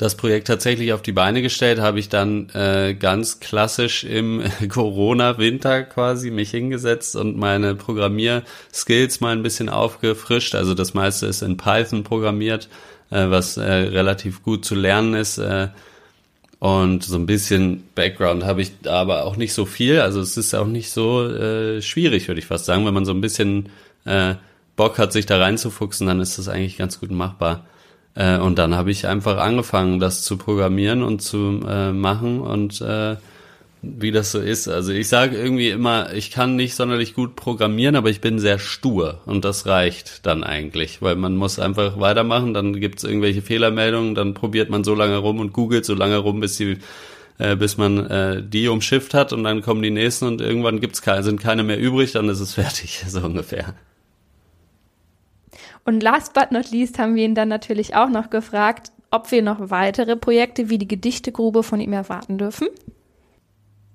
das 0.00 0.14
Projekt 0.14 0.46
tatsächlich 0.46 0.94
auf 0.94 1.02
die 1.02 1.12
Beine 1.12 1.42
gestellt, 1.42 1.78
habe 1.78 1.98
ich 1.98 2.08
dann 2.08 2.48
äh, 2.54 2.94
ganz 2.94 3.38
klassisch 3.38 4.02
im 4.02 4.42
Corona-Winter 4.70 5.82
quasi 5.82 6.30
mich 6.30 6.50
hingesetzt 6.50 7.16
und 7.16 7.36
meine 7.36 7.74
Programmierskills 7.74 9.20
mal 9.20 9.32
ein 9.36 9.42
bisschen 9.42 9.68
aufgefrischt. 9.68 10.54
Also 10.54 10.72
das 10.72 10.94
meiste 10.94 11.26
ist 11.26 11.42
in 11.42 11.58
Python 11.58 12.02
programmiert, 12.02 12.70
äh, 13.10 13.28
was 13.28 13.58
äh, 13.58 13.62
relativ 13.62 14.42
gut 14.42 14.64
zu 14.64 14.74
lernen 14.74 15.12
ist. 15.12 15.36
Äh, 15.36 15.68
und 16.60 17.04
so 17.04 17.16
ein 17.16 17.26
bisschen 17.26 17.84
Background 17.94 18.44
habe 18.44 18.62
ich 18.62 18.72
aber 18.86 19.26
auch 19.26 19.36
nicht 19.36 19.52
so 19.52 19.66
viel. 19.66 20.00
Also 20.00 20.22
es 20.22 20.38
ist 20.38 20.54
auch 20.54 20.66
nicht 20.66 20.90
so 20.90 21.26
äh, 21.26 21.82
schwierig, 21.82 22.26
würde 22.26 22.38
ich 22.38 22.46
fast 22.46 22.64
sagen. 22.64 22.86
Wenn 22.86 22.94
man 22.94 23.04
so 23.04 23.12
ein 23.12 23.20
bisschen 23.20 23.68
äh, 24.06 24.36
Bock 24.76 24.98
hat, 24.98 25.12
sich 25.12 25.26
da 25.26 25.36
reinzufuchsen, 25.36 26.06
dann 26.06 26.20
ist 26.20 26.38
das 26.38 26.48
eigentlich 26.48 26.78
ganz 26.78 27.00
gut 27.00 27.10
machbar. 27.10 27.66
Äh, 28.14 28.38
und 28.38 28.58
dann 28.58 28.74
habe 28.74 28.90
ich 28.90 29.06
einfach 29.06 29.38
angefangen, 29.38 30.00
das 30.00 30.22
zu 30.22 30.36
programmieren 30.36 31.02
und 31.02 31.22
zu 31.22 31.60
äh, 31.68 31.92
machen 31.92 32.40
und 32.40 32.80
äh, 32.80 33.16
wie 33.82 34.10
das 34.10 34.32
so 34.32 34.40
ist. 34.40 34.68
Also 34.68 34.92
ich 34.92 35.08
sage 35.08 35.36
irgendwie 35.36 35.70
immer, 35.70 36.12
ich 36.12 36.30
kann 36.30 36.56
nicht 36.56 36.74
sonderlich 36.74 37.14
gut 37.14 37.34
programmieren, 37.34 37.96
aber 37.96 38.10
ich 38.10 38.20
bin 38.20 38.38
sehr 38.38 38.58
stur 38.58 39.20
und 39.24 39.44
das 39.44 39.66
reicht 39.66 40.26
dann 40.26 40.44
eigentlich, 40.44 41.00
weil 41.00 41.16
man 41.16 41.36
muss 41.36 41.58
einfach 41.58 41.98
weitermachen, 41.98 42.52
dann 42.52 42.78
gibt 42.78 42.98
es 42.98 43.04
irgendwelche 43.04 43.42
Fehlermeldungen, 43.42 44.14
dann 44.14 44.34
probiert 44.34 44.68
man 44.68 44.84
so 44.84 44.94
lange 44.94 45.16
rum 45.16 45.40
und 45.40 45.52
googelt 45.52 45.86
so 45.86 45.94
lange 45.94 46.18
rum, 46.18 46.40
bis 46.40 46.56
sie 46.56 46.78
äh, 47.38 47.56
bis 47.56 47.78
man 47.78 48.06
äh, 48.06 48.42
die 48.42 48.68
umschifft 48.68 49.14
hat 49.14 49.32
und 49.32 49.44
dann 49.44 49.62
kommen 49.62 49.82
die 49.82 49.90
nächsten 49.90 50.26
und 50.26 50.42
irgendwann 50.42 50.80
gibt's 50.80 51.00
keine, 51.00 51.22
sind 51.22 51.40
keine 51.40 51.62
mehr 51.64 51.78
übrig, 51.78 52.12
dann 52.12 52.28
ist 52.28 52.40
es 52.40 52.54
fertig, 52.54 53.02
so 53.08 53.20
ungefähr. 53.20 53.74
Und 55.84 56.02
last 56.02 56.34
but 56.34 56.52
not 56.52 56.70
least 56.70 56.98
haben 56.98 57.14
wir 57.14 57.24
ihn 57.24 57.34
dann 57.34 57.48
natürlich 57.48 57.94
auch 57.94 58.08
noch 58.08 58.30
gefragt, 58.30 58.92
ob 59.10 59.30
wir 59.32 59.42
noch 59.42 59.70
weitere 59.70 60.16
Projekte 60.16 60.70
wie 60.70 60.78
die 60.78 60.88
Gedichtegrube 60.88 61.62
von 61.62 61.80
ihm 61.80 61.92
erwarten 61.92 62.38
dürfen. 62.38 62.68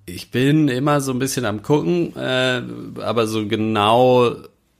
Ich 0.05 0.29
bin 0.29 0.67
immer 0.67 1.01
so 1.01 1.11
ein 1.11 1.19
bisschen 1.19 1.45
am 1.45 1.63
gucken, 1.63 2.15
äh, 2.15 2.61
aber 3.01 3.27
so 3.27 3.47
genau 3.47 4.35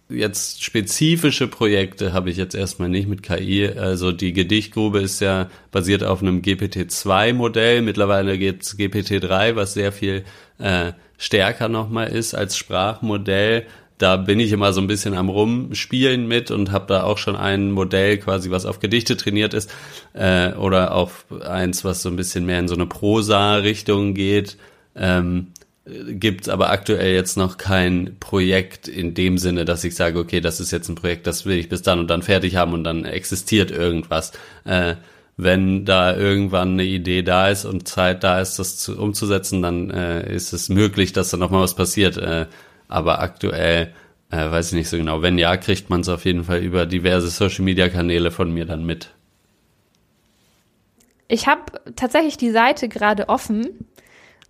jetzt 0.08 0.64
spezifische 0.64 1.48
Projekte 1.48 2.14
habe 2.14 2.30
ich 2.30 2.38
jetzt 2.38 2.54
erstmal 2.54 2.90
nicht 2.90 3.08
mit 3.08 3.24
KI. 3.24 3.68
Also 3.68 4.12
die 4.12 4.34
Gedichtgrube 4.34 5.00
ist 5.00 5.20
ja 5.22 5.50
basiert 5.72 6.04
auf 6.04 6.22
einem 6.22 6.42
GPT-2-Modell. 6.42 7.82
Mittlerweile 7.82 8.38
gibt's 8.38 8.78
GPT-3, 8.78 9.56
was 9.56 9.74
sehr 9.74 9.92
viel 9.92 10.24
äh, 10.60 10.92
stärker 11.18 11.70
nochmal 11.70 12.10
ist 12.10 12.36
als 12.36 12.56
Sprachmodell 12.56 13.66
da 13.98 14.18
bin 14.18 14.40
ich 14.40 14.52
immer 14.52 14.74
so 14.74 14.82
ein 14.82 14.88
bisschen 14.88 15.14
am 15.14 15.30
Rumspielen 15.30 16.28
mit 16.28 16.52
und 16.52 16.72
habe 16.72 16.88
da 16.88 17.04
auch 17.04 17.18
schon 17.18 17.36
ein 17.36 17.72
Modell 17.72 18.18
quasi, 18.18 18.52
was 18.52 18.66
auf 18.66 18.80
Gedichte 18.80 19.16
trainiert 19.16 19.54
ist 19.54 19.74
äh, 20.14 20.54
oder 20.54 20.94
auf 20.94 21.26
eins, 21.46 21.86
was 21.86 22.02
so 22.02 22.10
ein 22.10 22.16
bisschen 22.16 22.46
mehr 22.46 22.60
in 22.60 22.68
so 22.68 22.76
eine 22.76 22.86
Prosa-Richtung 22.86 24.14
geht. 24.14 24.58
Ähm, 24.96 25.48
gibt 25.86 26.50
aber 26.50 26.72
aktuell 26.72 27.14
jetzt 27.14 27.38
noch 27.38 27.58
kein 27.58 28.18
Projekt 28.20 28.88
in 28.88 29.14
dem 29.14 29.38
Sinne, 29.38 29.66
dass 29.66 29.84
ich 29.84 29.96
sage, 29.96 30.18
okay, 30.20 30.42
das 30.42 30.60
ist 30.60 30.72
jetzt 30.72 30.90
ein 30.90 30.96
Projekt, 30.96 31.28
das 31.28 31.46
will 31.46 31.58
ich 31.58 31.70
bis 31.70 31.84
dann 31.84 32.00
und 32.00 32.08
dann 32.10 32.24
fertig 32.24 32.56
haben 32.56 32.74
und 32.74 32.84
dann 32.84 33.06
existiert 33.06 33.72
irgendwas. 33.72 34.32
Äh, 34.66 34.96
wenn 35.38 35.86
da 35.86 36.16
irgendwann 36.16 36.74
eine 36.74 36.86
Idee 36.86 37.22
da 37.22 37.50
ist 37.50 37.66
und 37.66 37.88
Zeit 37.88 38.24
da 38.24 38.40
ist, 38.40 38.58
das 38.58 38.78
zu, 38.78 38.98
umzusetzen, 38.98 39.62
dann 39.62 39.92
äh, 39.92 40.34
ist 40.34 40.54
es 40.54 40.70
möglich, 40.70 41.14
dass 41.14 41.30
da 41.30 41.38
nochmal 41.38 41.62
was 41.62 41.76
passiert. 41.76 42.18
Äh, 42.18 42.48
aber 42.96 43.20
aktuell 43.20 43.94
äh, 44.32 44.52
weiß 44.52 44.68
ich 44.68 44.74
nicht 44.74 44.90
so 44.90 44.98
genau. 44.98 45.22
Wenn 45.22 45.38
ja, 45.38 45.58
kriegt 45.58 45.90
man 45.90 46.02
es 46.02 46.10
auf 46.10 46.26
jeden 46.26 46.46
Fall 46.46 46.60
über 46.60 46.86
diverse 46.86 47.28
Social-Media-Kanäle 47.28 48.32
von 48.32 48.54
mir 48.54 48.66
dann 48.66 48.86
mit. 48.86 49.10
Ich 51.28 51.48
habe 51.48 51.64
tatsächlich 51.96 52.38
die 52.38 52.52
Seite 52.52 52.88
gerade 52.88 53.30
offen 53.30 53.86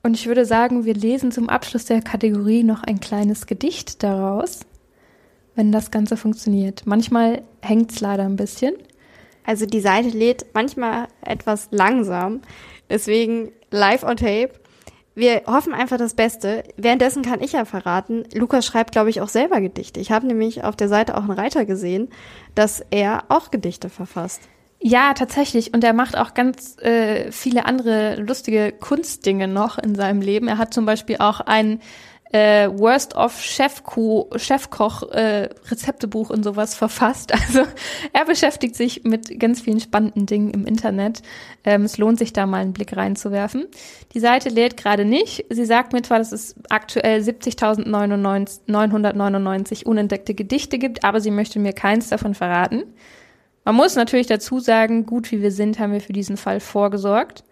und 0.03 0.13
ich 0.13 0.27
würde 0.27 0.45
sagen, 0.45 0.86
wir 0.86 0.93
lesen 0.93 1.31
zum 1.31 1.49
Abschluss 1.49 1.86
der 1.86 2.01
Kategorie 2.01 2.63
noch 2.63 2.84
ein 2.84 2.99
kleines 2.99 3.47
Gedicht 3.47 4.03
daraus, 4.03 4.60
wenn 5.55 5.71
das 5.71 5.89
Ganze 5.89 6.17
funktioniert. 6.17 6.84
Manchmal 6.86 7.41
hängt 7.62 7.91
es 7.91 8.01
leider 8.01 8.23
ein 8.23 8.36
bisschen. 8.36 8.75
Also 9.43 9.65
die 9.65 9.79
Seite 9.79 10.10
lädt 10.10 10.45
manchmal 10.53 11.08
etwas 11.21 11.69
langsam, 11.71 12.41
deswegen 12.89 13.51
live 13.71 14.03
on 14.03 14.17
tape 14.17 14.51
wir 15.15 15.43
hoffen 15.47 15.73
einfach 15.73 15.97
das 15.97 16.13
Beste. 16.13 16.63
Währenddessen 16.75 17.23
kann 17.23 17.41
ich 17.41 17.54
ja 17.54 17.65
verraten, 17.65 18.25
Lukas 18.34 18.65
schreibt, 18.65 18.91
glaube 18.91 19.10
ich, 19.10 19.21
auch 19.21 19.30
selber 19.30 19.62
Gedichte. 19.62 19.99
Ich 20.01 20.12
habe 20.12 20.28
nämlich 20.28 20.63
auf 20.63 20.75
der 20.75 20.89
Seite 20.89 21.15
auch 21.15 21.21
einen 21.21 21.32
Reiter 21.32 21.65
gesehen, 21.65 22.10
dass 22.54 22.86
er 22.91 23.23
auch 23.30 23.49
Gedichte 23.49 23.89
verfasst. 23.89 24.41
Ja, 24.82 25.13
tatsächlich. 25.13 25.73
Und 25.73 25.84
er 25.84 25.93
macht 25.93 26.17
auch 26.17 26.34
ganz 26.34 26.78
äh, 26.80 27.32
viele 27.32 27.65
andere 27.65 28.17
lustige 28.17 28.71
Kunstdinge 28.71 29.47
noch 29.47 29.78
in 29.78 29.95
seinem 29.95 30.21
Leben. 30.21 30.47
Er 30.47 30.58
hat 30.58 30.73
zum 30.73 30.86
Beispiel 30.86 31.17
auch 31.19 31.39
ein 31.39 31.80
äh, 32.35 32.69
Worst 32.77 33.15
of 33.15 33.41
Chefko 33.41 34.29
Chefkoch 34.35 35.03
äh, 35.11 35.47
Rezeptebuch 35.71 36.29
und 36.29 36.43
sowas 36.43 36.75
verfasst. 36.75 37.31
Also 37.45 37.61
er 38.11 38.25
beschäftigt 38.25 38.75
sich 38.75 39.03
mit 39.03 39.39
ganz 39.39 39.61
vielen 39.61 39.79
spannenden 39.79 40.25
Dingen 40.25 40.49
im 40.49 40.65
Internet. 40.65 41.21
Ähm, 41.63 41.83
es 41.83 41.99
lohnt 41.99 42.17
sich 42.17 42.33
da 42.33 42.47
mal 42.47 42.61
einen 42.61 42.73
Blick 42.73 42.97
reinzuwerfen. 42.97 43.67
Die 44.13 44.19
Seite 44.19 44.49
lädt 44.49 44.77
gerade 44.77 45.05
nicht. 45.05 45.45
Sie 45.49 45.63
sagt 45.63 45.93
mir 45.93 46.01
zwar, 46.01 46.17
dass 46.17 46.31
es 46.31 46.55
aktuell 46.69 47.21
70.999 47.21 49.85
unentdeckte 49.85 50.33
Gedichte 50.33 50.79
gibt, 50.79 51.03
aber 51.03 51.21
sie 51.21 51.31
möchte 51.31 51.59
mir 51.59 51.73
keins 51.73 52.09
davon 52.09 52.33
verraten. 52.33 52.83
Man 53.63 53.75
muss 53.75 53.95
natürlich 53.95 54.25
dazu 54.27 54.59
sagen, 54.59 55.05
gut 55.05 55.31
wie 55.31 55.41
wir 55.41 55.51
sind, 55.51 55.79
haben 55.79 55.93
wir 55.93 56.01
für 56.01 56.13
diesen 56.13 56.37
Fall 56.37 56.59
vorgesorgt 56.59 57.43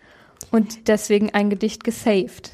und 0.51 0.89
deswegen 0.89 1.29
ein 1.29 1.51
Gedicht 1.51 1.83
gesaved 1.83 2.51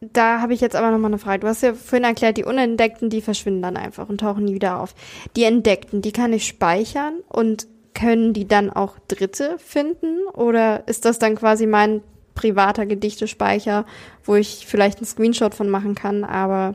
da 0.00 0.40
habe 0.40 0.54
ich 0.54 0.60
jetzt 0.60 0.76
aber 0.76 0.90
nochmal 0.90 1.10
eine 1.10 1.18
Frage. 1.18 1.40
Du 1.40 1.46
hast 1.46 1.62
ja 1.62 1.74
vorhin 1.74 2.04
erklärt, 2.04 2.36
die 2.36 2.44
Unentdeckten, 2.44 3.10
die 3.10 3.20
verschwinden 3.20 3.62
dann 3.62 3.76
einfach 3.76 4.08
und 4.08 4.20
tauchen 4.20 4.44
nie 4.44 4.54
wieder 4.54 4.80
auf. 4.80 4.94
Die 5.36 5.44
Entdeckten, 5.44 6.00
die 6.02 6.12
kann 6.12 6.32
ich 6.32 6.46
speichern 6.46 7.20
und 7.28 7.66
können 7.94 8.32
die 8.32 8.48
dann 8.48 8.70
auch 8.70 8.98
Dritte 9.08 9.56
finden? 9.58 10.26
Oder 10.32 10.88
ist 10.88 11.04
das 11.04 11.18
dann 11.18 11.36
quasi 11.36 11.66
mein 11.66 12.02
privater 12.34 12.86
Gedichtespeicher, 12.86 13.84
wo 14.24 14.36
ich 14.36 14.64
vielleicht 14.66 14.98
einen 14.98 15.06
Screenshot 15.06 15.54
von 15.54 15.68
machen 15.68 15.94
kann, 15.94 16.24
aber 16.24 16.74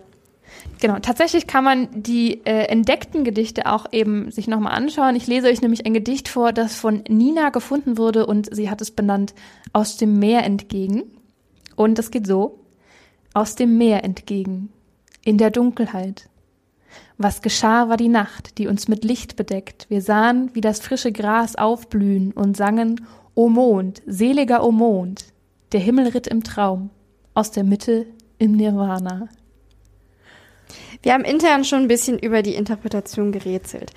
Genau, 0.80 1.00
tatsächlich 1.00 1.48
kann 1.48 1.64
man 1.64 1.90
die 1.92 2.46
äh, 2.46 2.68
entdeckten 2.68 3.24
Gedichte 3.24 3.66
auch 3.66 3.92
eben 3.92 4.32
sich 4.32 4.48
nochmal 4.48 4.74
anschauen. 4.74 5.16
Ich 5.16 5.28
lese 5.28 5.48
euch 5.48 5.62
nämlich 5.62 5.86
ein 5.86 5.94
Gedicht 5.94 6.30
vor, 6.30 6.54
das 6.54 6.76
von 6.76 7.04
Nina 7.10 7.50
gefunden 7.50 7.98
wurde 7.98 8.26
und 8.26 8.56
sie 8.56 8.70
hat 8.70 8.80
es 8.80 8.92
benannt 8.92 9.34
Aus 9.74 9.98
dem 9.98 10.18
Meer 10.20 10.44
entgegen. 10.44 11.04
Und 11.76 11.98
das 11.98 12.12
geht 12.12 12.28
so. 12.28 12.65
Aus 13.36 13.56
dem 13.56 13.78
Meer 13.78 14.06
entgegen, 14.06 14.70
in 15.26 15.38
der 15.38 15.52
Dunkelheit. 15.52 16.30
Was 17.18 17.42
geschah, 17.42 17.90
war 17.90 17.98
die 17.98 18.08
Nacht, 18.08 18.58
die 18.58 18.68
uns 18.68 18.88
mit 18.88 19.04
Licht 19.04 19.36
bedeckt. 19.36 19.88
Wir 19.90 20.02
sahen, 20.02 20.52
wie 20.54 20.62
das 20.62 20.80
frische 20.80 21.12
Gras 21.12 21.58
aufblühen 21.58 22.32
und 22.32 22.56
sangen, 22.56 23.06
O 23.34 23.50
Mond, 23.50 24.02
seliger 24.06 24.64
O 24.64 24.72
Mond, 24.72 25.26
der 25.74 25.82
Himmel 25.82 26.08
ritt 26.08 26.28
im 26.28 26.46
Traum, 26.46 26.92
aus 27.34 27.52
der 27.52 27.66
Mitte 27.66 28.06
im 28.38 28.54
Nirvana. 28.54 29.28
Wir 31.02 31.12
haben 31.12 31.26
intern 31.26 31.66
schon 31.66 31.82
ein 31.82 31.88
bisschen 31.90 32.18
über 32.18 32.42
die 32.42 32.56
Interpretation 32.56 33.34
gerätselt. 33.34 33.92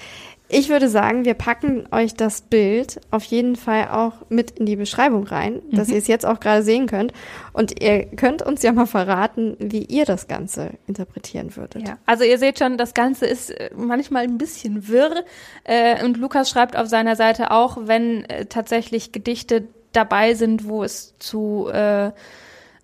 Ich 0.50 0.70
würde 0.70 0.88
sagen, 0.88 1.26
wir 1.26 1.34
packen 1.34 1.86
euch 1.92 2.14
das 2.14 2.40
Bild 2.40 3.00
auf 3.10 3.22
jeden 3.24 3.54
Fall 3.54 3.88
auch 3.90 4.14
mit 4.30 4.52
in 4.52 4.64
die 4.64 4.76
Beschreibung 4.76 5.24
rein, 5.24 5.60
dass 5.70 5.88
Mhm. 5.88 5.94
ihr 5.94 5.98
es 5.98 6.06
jetzt 6.06 6.24
auch 6.24 6.40
gerade 6.40 6.62
sehen 6.62 6.86
könnt. 6.86 7.12
Und 7.52 7.82
ihr 7.82 8.06
könnt 8.06 8.40
uns 8.40 8.62
ja 8.62 8.72
mal 8.72 8.86
verraten, 8.86 9.56
wie 9.58 9.84
ihr 9.84 10.06
das 10.06 10.26
Ganze 10.26 10.70
interpretieren 10.86 11.54
würdet. 11.54 11.86
Ja, 11.86 11.98
also 12.06 12.24
ihr 12.24 12.38
seht 12.38 12.58
schon, 12.58 12.78
das 12.78 12.94
Ganze 12.94 13.26
ist 13.26 13.50
äh, 13.50 13.68
manchmal 13.76 14.22
ein 14.24 14.38
bisschen 14.38 14.88
wirr. 14.88 15.22
Äh, 15.64 16.02
und 16.02 16.16
Lukas 16.16 16.48
schreibt 16.48 16.76
auf 16.76 16.86
seiner 16.88 17.14
Seite 17.14 17.50
auch, 17.50 17.76
wenn 17.82 18.24
äh, 18.24 18.46
tatsächlich 18.46 19.12
Gedichte 19.12 19.68
dabei 19.92 20.32
sind, 20.32 20.66
wo 20.66 20.82
es 20.82 21.14
zu 21.18 21.68
äh, 21.70 22.10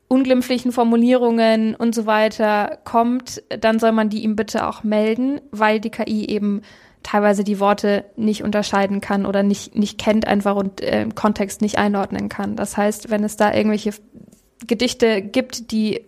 unglimpflichen 0.09 0.71
Formulierungen 0.71 1.75
und 1.75 1.95
so 1.95 2.05
weiter 2.05 2.79
kommt, 2.85 3.43
dann 3.49 3.79
soll 3.79 3.93
man 3.93 4.11
die 4.11 4.23
ihm 4.23 4.37
bitte 4.37 4.67
auch 4.69 4.85
melden, 4.85 5.41
weil 5.51 5.81
die 5.81 5.91
KI 5.91 6.27
eben 6.29 6.61
teilweise 7.05 7.45
die 7.45 7.61
Worte 7.61 8.05
nicht 8.17 8.43
unterscheiden 8.43 9.01
kann 9.01 9.27
oder 9.27 9.45
nicht, 9.45 9.77
nicht 9.77 9.99
kennt 9.99 10.27
einfach 10.27 10.57
und 10.57 10.81
äh, 10.81 11.07
Kontext 11.15 11.61
nicht 11.61 11.79
einordnen 11.79 12.29
kann. 12.29 12.57
Das 12.57 12.77
heißt, 12.77 13.11
wenn 13.11 13.23
es 13.23 13.37
da 13.37 13.55
irgendwelche 13.55 13.93
Gedichte 14.67 15.23
gibt, 15.23 15.71
die 15.71 16.03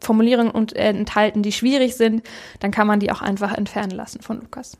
Formulierungen 0.00 0.52
und, 0.52 0.74
äh, 0.74 0.88
enthalten, 0.88 1.42
die 1.42 1.52
schwierig 1.52 1.96
sind, 1.96 2.22
dann 2.60 2.70
kann 2.70 2.86
man 2.86 3.00
die 3.00 3.12
auch 3.12 3.20
einfach 3.20 3.52
entfernen 3.52 3.90
lassen 3.90 4.22
von 4.22 4.40
Lukas. 4.40 4.78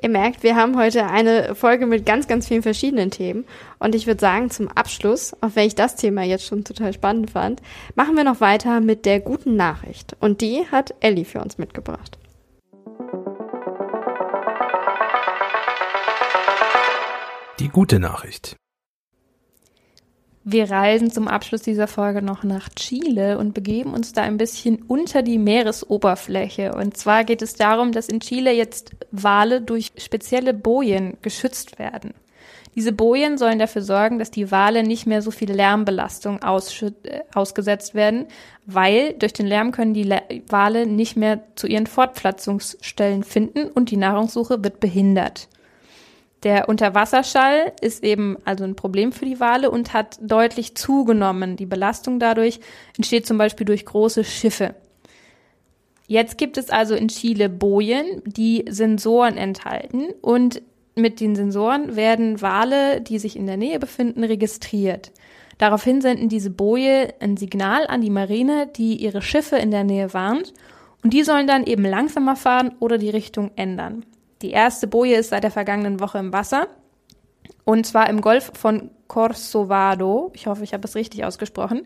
Ihr 0.00 0.10
merkt, 0.10 0.42
wir 0.42 0.56
haben 0.56 0.76
heute 0.76 1.06
eine 1.06 1.54
Folge 1.54 1.86
mit 1.86 2.04
ganz, 2.04 2.28
ganz 2.28 2.46
vielen 2.46 2.62
verschiedenen 2.62 3.10
Themen. 3.10 3.46
Und 3.78 3.94
ich 3.94 4.06
würde 4.06 4.20
sagen, 4.20 4.50
zum 4.50 4.68
Abschluss, 4.68 5.34
auch 5.40 5.50
wenn 5.54 5.66
ich 5.66 5.74
das 5.74 5.96
Thema 5.96 6.22
jetzt 6.22 6.44
schon 6.44 6.64
total 6.64 6.92
spannend 6.92 7.30
fand, 7.30 7.62
machen 7.94 8.14
wir 8.14 8.24
noch 8.24 8.40
weiter 8.40 8.80
mit 8.80 9.06
der 9.06 9.20
guten 9.20 9.56
Nachricht. 9.56 10.14
Und 10.20 10.42
die 10.42 10.66
hat 10.70 10.94
Ellie 11.00 11.24
für 11.24 11.40
uns 11.40 11.56
mitgebracht. 11.56 12.18
Die 17.58 17.68
gute 17.70 17.98
Nachricht. 17.98 18.56
Wir 20.44 20.70
reisen 20.70 21.10
zum 21.10 21.26
Abschluss 21.26 21.62
dieser 21.62 21.86
Folge 21.86 22.20
noch 22.20 22.44
nach 22.44 22.68
Chile 22.68 23.38
und 23.38 23.54
begeben 23.54 23.94
uns 23.94 24.12
da 24.12 24.20
ein 24.22 24.36
bisschen 24.36 24.82
unter 24.82 25.22
die 25.22 25.38
Meeresoberfläche. 25.38 26.74
Und 26.74 26.98
zwar 26.98 27.24
geht 27.24 27.40
es 27.40 27.54
darum, 27.54 27.92
dass 27.92 28.08
in 28.08 28.20
Chile 28.20 28.52
jetzt 28.52 28.90
Wale 29.10 29.62
durch 29.62 29.92
spezielle 29.96 30.52
Bojen 30.52 31.16
geschützt 31.22 31.78
werden. 31.78 32.12
Diese 32.74 32.92
Bojen 32.92 33.38
sollen 33.38 33.58
dafür 33.58 33.80
sorgen, 33.80 34.18
dass 34.18 34.30
die 34.30 34.50
Wale 34.50 34.82
nicht 34.82 35.06
mehr 35.06 35.22
so 35.22 35.30
viel 35.30 35.50
Lärmbelastung 35.50 36.40
äh, 36.42 37.20
ausgesetzt 37.34 37.94
werden, 37.94 38.26
weil 38.66 39.14
durch 39.14 39.32
den 39.32 39.46
Lärm 39.46 39.72
können 39.72 39.94
die 39.94 40.14
Wale 40.48 40.86
nicht 40.86 41.16
mehr 41.16 41.40
zu 41.54 41.66
ihren 41.66 41.86
Fortpflanzungsstellen 41.86 43.24
finden 43.24 43.70
und 43.70 43.90
die 43.90 43.96
Nahrungssuche 43.96 44.62
wird 44.62 44.78
behindert. 44.78 45.48
Der 46.46 46.68
Unterwasserschall 46.68 47.72
ist 47.80 48.04
eben 48.04 48.36
also 48.44 48.62
ein 48.62 48.76
Problem 48.76 49.10
für 49.10 49.24
die 49.24 49.40
Wale 49.40 49.68
und 49.68 49.92
hat 49.92 50.16
deutlich 50.20 50.76
zugenommen. 50.76 51.56
Die 51.56 51.66
Belastung 51.66 52.20
dadurch 52.20 52.60
entsteht 52.96 53.26
zum 53.26 53.36
Beispiel 53.36 53.64
durch 53.64 53.84
große 53.84 54.22
Schiffe. 54.22 54.76
Jetzt 56.06 56.38
gibt 56.38 56.56
es 56.56 56.70
also 56.70 56.94
in 56.94 57.08
Chile 57.08 57.48
Bojen, 57.48 58.22
die 58.24 58.64
Sensoren 58.68 59.36
enthalten 59.36 60.10
und 60.22 60.62
mit 60.94 61.18
den 61.18 61.34
Sensoren 61.34 61.96
werden 61.96 62.40
Wale, 62.40 63.00
die 63.00 63.18
sich 63.18 63.34
in 63.34 63.48
der 63.48 63.56
Nähe 63.56 63.80
befinden, 63.80 64.22
registriert. 64.22 65.10
Daraufhin 65.58 66.00
senden 66.00 66.28
diese 66.28 66.50
Boje 66.50 67.12
ein 67.18 67.36
Signal 67.36 67.88
an 67.88 68.02
die 68.02 68.10
Marine, 68.10 68.68
die 68.68 68.94
ihre 68.94 69.20
Schiffe 69.20 69.56
in 69.56 69.72
der 69.72 69.82
Nähe 69.82 70.14
warnt 70.14 70.54
und 71.02 71.12
die 71.12 71.24
sollen 71.24 71.48
dann 71.48 71.66
eben 71.66 71.84
langsamer 71.84 72.36
fahren 72.36 72.76
oder 72.78 72.98
die 72.98 73.10
Richtung 73.10 73.50
ändern. 73.56 74.06
Die 74.42 74.50
erste 74.50 74.86
Boje 74.86 75.16
ist 75.16 75.30
seit 75.30 75.44
der 75.44 75.50
vergangenen 75.50 76.00
Woche 76.00 76.18
im 76.18 76.32
Wasser. 76.32 76.68
Und 77.64 77.86
zwar 77.86 78.08
im 78.08 78.20
Golf 78.20 78.52
von 78.54 78.90
Corsovado. 79.08 80.30
Ich 80.34 80.46
hoffe, 80.46 80.64
ich 80.64 80.72
habe 80.72 80.86
es 80.86 80.94
richtig 80.94 81.24
ausgesprochen. 81.24 81.82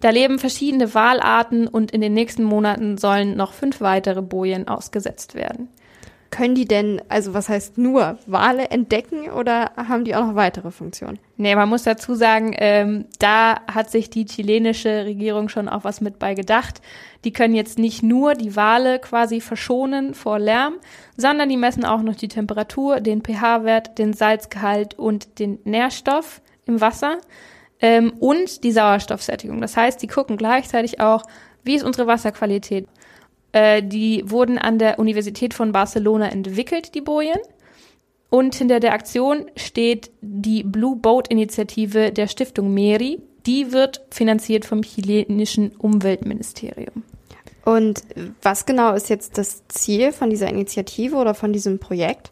Da 0.00 0.10
leben 0.10 0.38
verschiedene 0.38 0.94
Walarten 0.94 1.68
und 1.68 1.90
in 1.90 2.00
den 2.00 2.14
nächsten 2.14 2.42
Monaten 2.42 2.96
sollen 2.96 3.36
noch 3.36 3.52
fünf 3.52 3.80
weitere 3.80 4.22
Bojen 4.22 4.66
ausgesetzt 4.66 5.34
werden. 5.34 5.68
Können 6.30 6.54
die 6.54 6.64
denn, 6.64 7.02
also 7.08 7.34
was 7.34 7.48
heißt 7.48 7.76
nur, 7.76 8.16
Wale 8.26 8.70
entdecken 8.70 9.28
oder 9.30 9.72
haben 9.76 10.04
die 10.04 10.14
auch 10.14 10.26
noch 10.26 10.36
weitere 10.36 10.70
Funktionen? 10.70 11.18
Nee, 11.36 11.56
man 11.56 11.68
muss 11.68 11.82
dazu 11.82 12.14
sagen, 12.14 12.54
ähm, 12.56 13.06
da 13.18 13.60
hat 13.66 13.90
sich 13.90 14.10
die 14.10 14.26
chilenische 14.26 15.06
Regierung 15.06 15.48
schon 15.48 15.68
auch 15.68 15.82
was 15.82 16.00
mit 16.00 16.20
bei 16.20 16.34
gedacht. 16.34 16.80
Die 17.24 17.32
können 17.32 17.54
jetzt 17.54 17.80
nicht 17.80 18.04
nur 18.04 18.34
die 18.34 18.54
Wale 18.54 19.00
quasi 19.00 19.40
verschonen 19.40 20.14
vor 20.14 20.38
Lärm, 20.38 20.74
sondern 21.16 21.48
die 21.48 21.56
messen 21.56 21.84
auch 21.84 22.02
noch 22.02 22.14
die 22.14 22.28
Temperatur, 22.28 23.00
den 23.00 23.22
pH-Wert, 23.22 23.98
den 23.98 24.12
Salzgehalt 24.12 24.94
und 24.94 25.40
den 25.40 25.58
Nährstoff 25.64 26.42
im 26.64 26.80
Wasser 26.80 27.18
ähm, 27.80 28.12
und 28.20 28.62
die 28.62 28.72
Sauerstoffsättigung. 28.72 29.60
Das 29.60 29.76
heißt, 29.76 30.00
die 30.00 30.06
gucken 30.06 30.36
gleichzeitig 30.36 31.00
auch, 31.00 31.24
wie 31.64 31.74
ist 31.74 31.84
unsere 31.84 32.06
Wasserqualität. 32.06 32.86
Äh, 33.52 33.82
die 33.82 34.22
wurden 34.26 34.58
an 34.58 34.78
der 34.78 34.98
Universität 34.98 35.54
von 35.54 35.72
Barcelona 35.72 36.28
entwickelt, 36.30 36.94
die 36.94 37.00
Bojen. 37.00 37.38
Und 38.28 38.54
hinter 38.54 38.78
der 38.78 38.92
Aktion 38.92 39.50
steht 39.56 40.10
die 40.20 40.62
Blue 40.62 40.96
Boat 40.96 41.28
Initiative 41.28 42.12
der 42.12 42.28
Stiftung 42.28 42.72
Meri. 42.72 43.20
Die 43.46 43.72
wird 43.72 44.02
finanziert 44.10 44.64
vom 44.64 44.82
chilenischen 44.82 45.72
Umweltministerium. 45.76 47.02
Und 47.64 48.02
was 48.42 48.66
genau 48.66 48.94
ist 48.94 49.10
jetzt 49.10 49.36
das 49.36 49.66
Ziel 49.68 50.12
von 50.12 50.30
dieser 50.30 50.48
Initiative 50.48 51.16
oder 51.16 51.34
von 51.34 51.52
diesem 51.52 51.78
Projekt? 51.78 52.30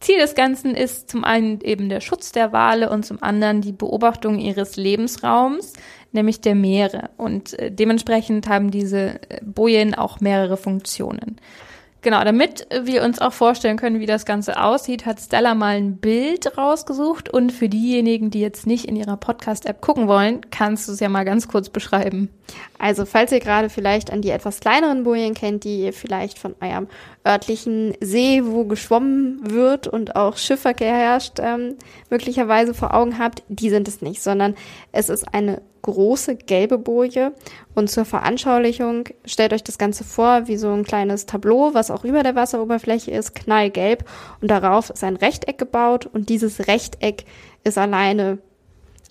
Ziel 0.00 0.18
des 0.18 0.34
Ganzen 0.34 0.74
ist 0.74 1.10
zum 1.10 1.24
einen 1.24 1.60
eben 1.62 1.88
der 1.88 2.00
Schutz 2.00 2.30
der 2.32 2.52
Wale 2.52 2.90
und 2.90 3.06
zum 3.06 3.22
anderen 3.22 3.60
die 3.60 3.72
Beobachtung 3.72 4.38
ihres 4.38 4.76
Lebensraums, 4.76 5.72
nämlich 6.14 6.40
der 6.40 6.54
Meere. 6.54 7.10
Und 7.16 7.58
äh, 7.58 7.70
dementsprechend 7.70 8.48
haben 8.48 8.70
diese 8.70 9.20
äh, 9.28 9.40
Bojen 9.42 9.94
auch 9.94 10.20
mehrere 10.20 10.56
Funktionen. 10.56 11.40
Genau, 12.04 12.22
damit 12.22 12.66
wir 12.82 13.02
uns 13.02 13.18
auch 13.18 13.32
vorstellen 13.32 13.78
können, 13.78 13.98
wie 13.98 14.04
das 14.04 14.26
Ganze 14.26 14.62
aussieht, 14.62 15.06
hat 15.06 15.20
Stella 15.20 15.54
mal 15.54 15.76
ein 15.76 15.96
Bild 15.96 16.58
rausgesucht. 16.58 17.30
Und 17.30 17.50
für 17.50 17.70
diejenigen, 17.70 18.28
die 18.28 18.40
jetzt 18.40 18.66
nicht 18.66 18.84
in 18.84 18.94
ihrer 18.94 19.16
Podcast-App 19.16 19.80
gucken 19.80 20.06
wollen, 20.06 20.42
kannst 20.50 20.86
du 20.86 20.92
es 20.92 21.00
ja 21.00 21.08
mal 21.08 21.24
ganz 21.24 21.48
kurz 21.48 21.70
beschreiben. 21.70 22.28
Also, 22.78 23.06
falls 23.06 23.32
ihr 23.32 23.40
gerade 23.40 23.70
vielleicht 23.70 24.12
an 24.12 24.20
die 24.20 24.28
etwas 24.28 24.60
kleineren 24.60 25.04
Bojen 25.04 25.32
kennt, 25.32 25.64
die 25.64 25.80
ihr 25.80 25.94
vielleicht 25.94 26.38
von 26.38 26.54
eurem 26.60 26.88
örtlichen 27.26 27.94
See, 28.02 28.42
wo 28.44 28.66
geschwommen 28.66 29.38
wird 29.50 29.88
und 29.88 30.14
auch 30.14 30.36
Schiffverkehr 30.36 30.94
herrscht, 30.94 31.38
ähm, 31.40 31.76
möglicherweise 32.10 32.74
vor 32.74 32.92
Augen 32.92 33.18
habt, 33.18 33.42
die 33.48 33.70
sind 33.70 33.88
es 33.88 34.02
nicht, 34.02 34.22
sondern 34.22 34.56
es 34.92 35.08
ist 35.08 35.32
eine 35.32 35.62
große 35.84 36.34
gelbe 36.36 36.78
Boje. 36.78 37.32
Und 37.74 37.90
zur 37.90 38.04
Veranschaulichung 38.04 39.08
stellt 39.24 39.52
euch 39.52 39.62
das 39.62 39.78
Ganze 39.78 40.02
vor 40.02 40.48
wie 40.48 40.56
so 40.56 40.72
ein 40.72 40.84
kleines 40.84 41.26
Tableau, 41.26 41.74
was 41.74 41.90
auch 41.90 42.04
über 42.04 42.22
der 42.22 42.34
Wasseroberfläche 42.34 43.10
ist, 43.12 43.34
knallgelb. 43.34 44.04
Und 44.40 44.50
darauf 44.50 44.90
ist 44.90 45.04
ein 45.04 45.16
Rechteck 45.16 45.58
gebaut 45.58 46.06
und 46.06 46.28
dieses 46.28 46.66
Rechteck 46.66 47.24
ist 47.62 47.78
alleine 47.78 48.38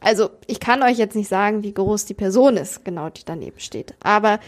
also 0.06 0.32
ich 0.48 0.60
kann 0.60 0.84
euch 0.84 0.98
jetzt 0.98 1.16
nicht 1.16 1.30
sagen, 1.30 1.64
wie 1.64 1.74
groß 1.74 2.04
die 2.04 2.14
Person 2.14 2.58
ist, 2.58 2.84
genau, 2.84 3.10
die 3.10 3.24
daneben 3.24 3.62
steht, 3.62 3.96
aber 4.04 4.40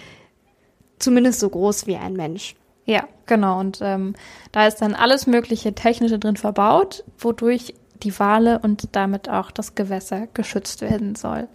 zumindest 1.00 1.40
so 1.40 1.50
groß 1.50 1.88
wie 1.88 1.96
ein 1.96 2.12
Mensch. 2.12 2.56
Ja, 2.86 3.08
genau. 3.26 3.60
Und 3.60 3.80
ähm, 3.82 4.16
da 4.52 4.68
ist 4.68 4.82
dann 4.82 4.94
alles 4.94 5.28
mögliche 5.28 5.74
Technische 5.74 6.20
drin 6.20 6.36
verbaut, 6.36 7.04
wodurch 7.18 7.74
die 8.04 8.18
Wale 8.20 8.60
und 8.60 8.90
damit 8.96 9.30
auch 9.30 9.50
das 9.50 9.76
Gewässer 9.76 10.28
geschützt 10.34 10.82
werden 10.82 11.16
soll. 11.16 11.48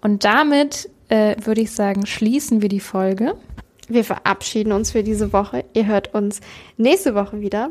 Und 0.00 0.24
damit 0.24 0.88
äh, 1.08 1.36
würde 1.42 1.60
ich 1.60 1.72
sagen, 1.72 2.06
schließen 2.06 2.62
wir 2.62 2.68
die 2.68 2.80
Folge. 2.80 3.36
Wir 3.88 4.04
verabschieden 4.04 4.72
uns 4.72 4.92
für 4.92 5.02
diese 5.02 5.32
Woche. 5.32 5.64
Ihr 5.74 5.86
hört 5.86 6.14
uns 6.14 6.40
nächste 6.76 7.14
Woche 7.14 7.40
wieder. 7.40 7.70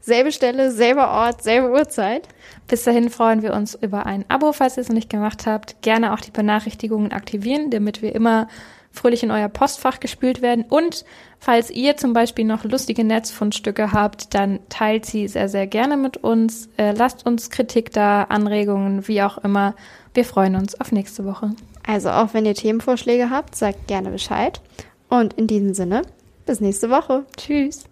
Selbe 0.00 0.32
Stelle, 0.32 0.72
selber 0.72 1.10
Ort, 1.10 1.44
selbe 1.44 1.70
Uhrzeit. 1.70 2.26
Bis 2.66 2.82
dahin 2.82 3.08
freuen 3.08 3.42
wir 3.42 3.54
uns 3.54 3.76
über 3.80 4.04
ein 4.04 4.24
Abo, 4.28 4.52
falls 4.52 4.76
ihr 4.76 4.80
es 4.80 4.88
noch 4.88 4.96
nicht 4.96 5.10
gemacht 5.10 5.46
habt. 5.46 5.80
Gerne 5.80 6.12
auch 6.12 6.18
die 6.18 6.32
Benachrichtigungen 6.32 7.12
aktivieren, 7.12 7.70
damit 7.70 8.02
wir 8.02 8.12
immer 8.12 8.48
fröhlich 8.92 9.22
in 9.22 9.30
euer 9.30 9.48
Postfach 9.48 9.98
gespült 10.00 10.42
werden. 10.42 10.64
Und 10.68 11.04
falls 11.40 11.70
ihr 11.70 11.96
zum 11.96 12.12
Beispiel 12.12 12.44
noch 12.44 12.64
lustige 12.64 13.04
Netzfundstücke 13.04 13.92
habt, 13.92 14.34
dann 14.34 14.60
teilt 14.68 15.06
sie 15.06 15.26
sehr, 15.28 15.48
sehr 15.48 15.66
gerne 15.66 15.96
mit 15.96 16.18
uns. 16.18 16.68
Äh, 16.76 16.92
lasst 16.92 17.26
uns 17.26 17.50
Kritik 17.50 17.92
da, 17.92 18.24
Anregungen, 18.24 19.08
wie 19.08 19.22
auch 19.22 19.38
immer. 19.38 19.74
Wir 20.14 20.24
freuen 20.24 20.54
uns 20.54 20.78
auf 20.80 20.92
nächste 20.92 21.24
Woche. 21.24 21.50
Also 21.86 22.10
auch 22.10 22.34
wenn 22.34 22.46
ihr 22.46 22.54
Themenvorschläge 22.54 23.30
habt, 23.30 23.56
sagt 23.56 23.88
gerne 23.88 24.10
Bescheid. 24.10 24.60
Und 25.08 25.34
in 25.34 25.46
diesem 25.46 25.74
Sinne, 25.74 26.02
bis 26.46 26.60
nächste 26.60 26.90
Woche. 26.90 27.24
Tschüss. 27.36 27.84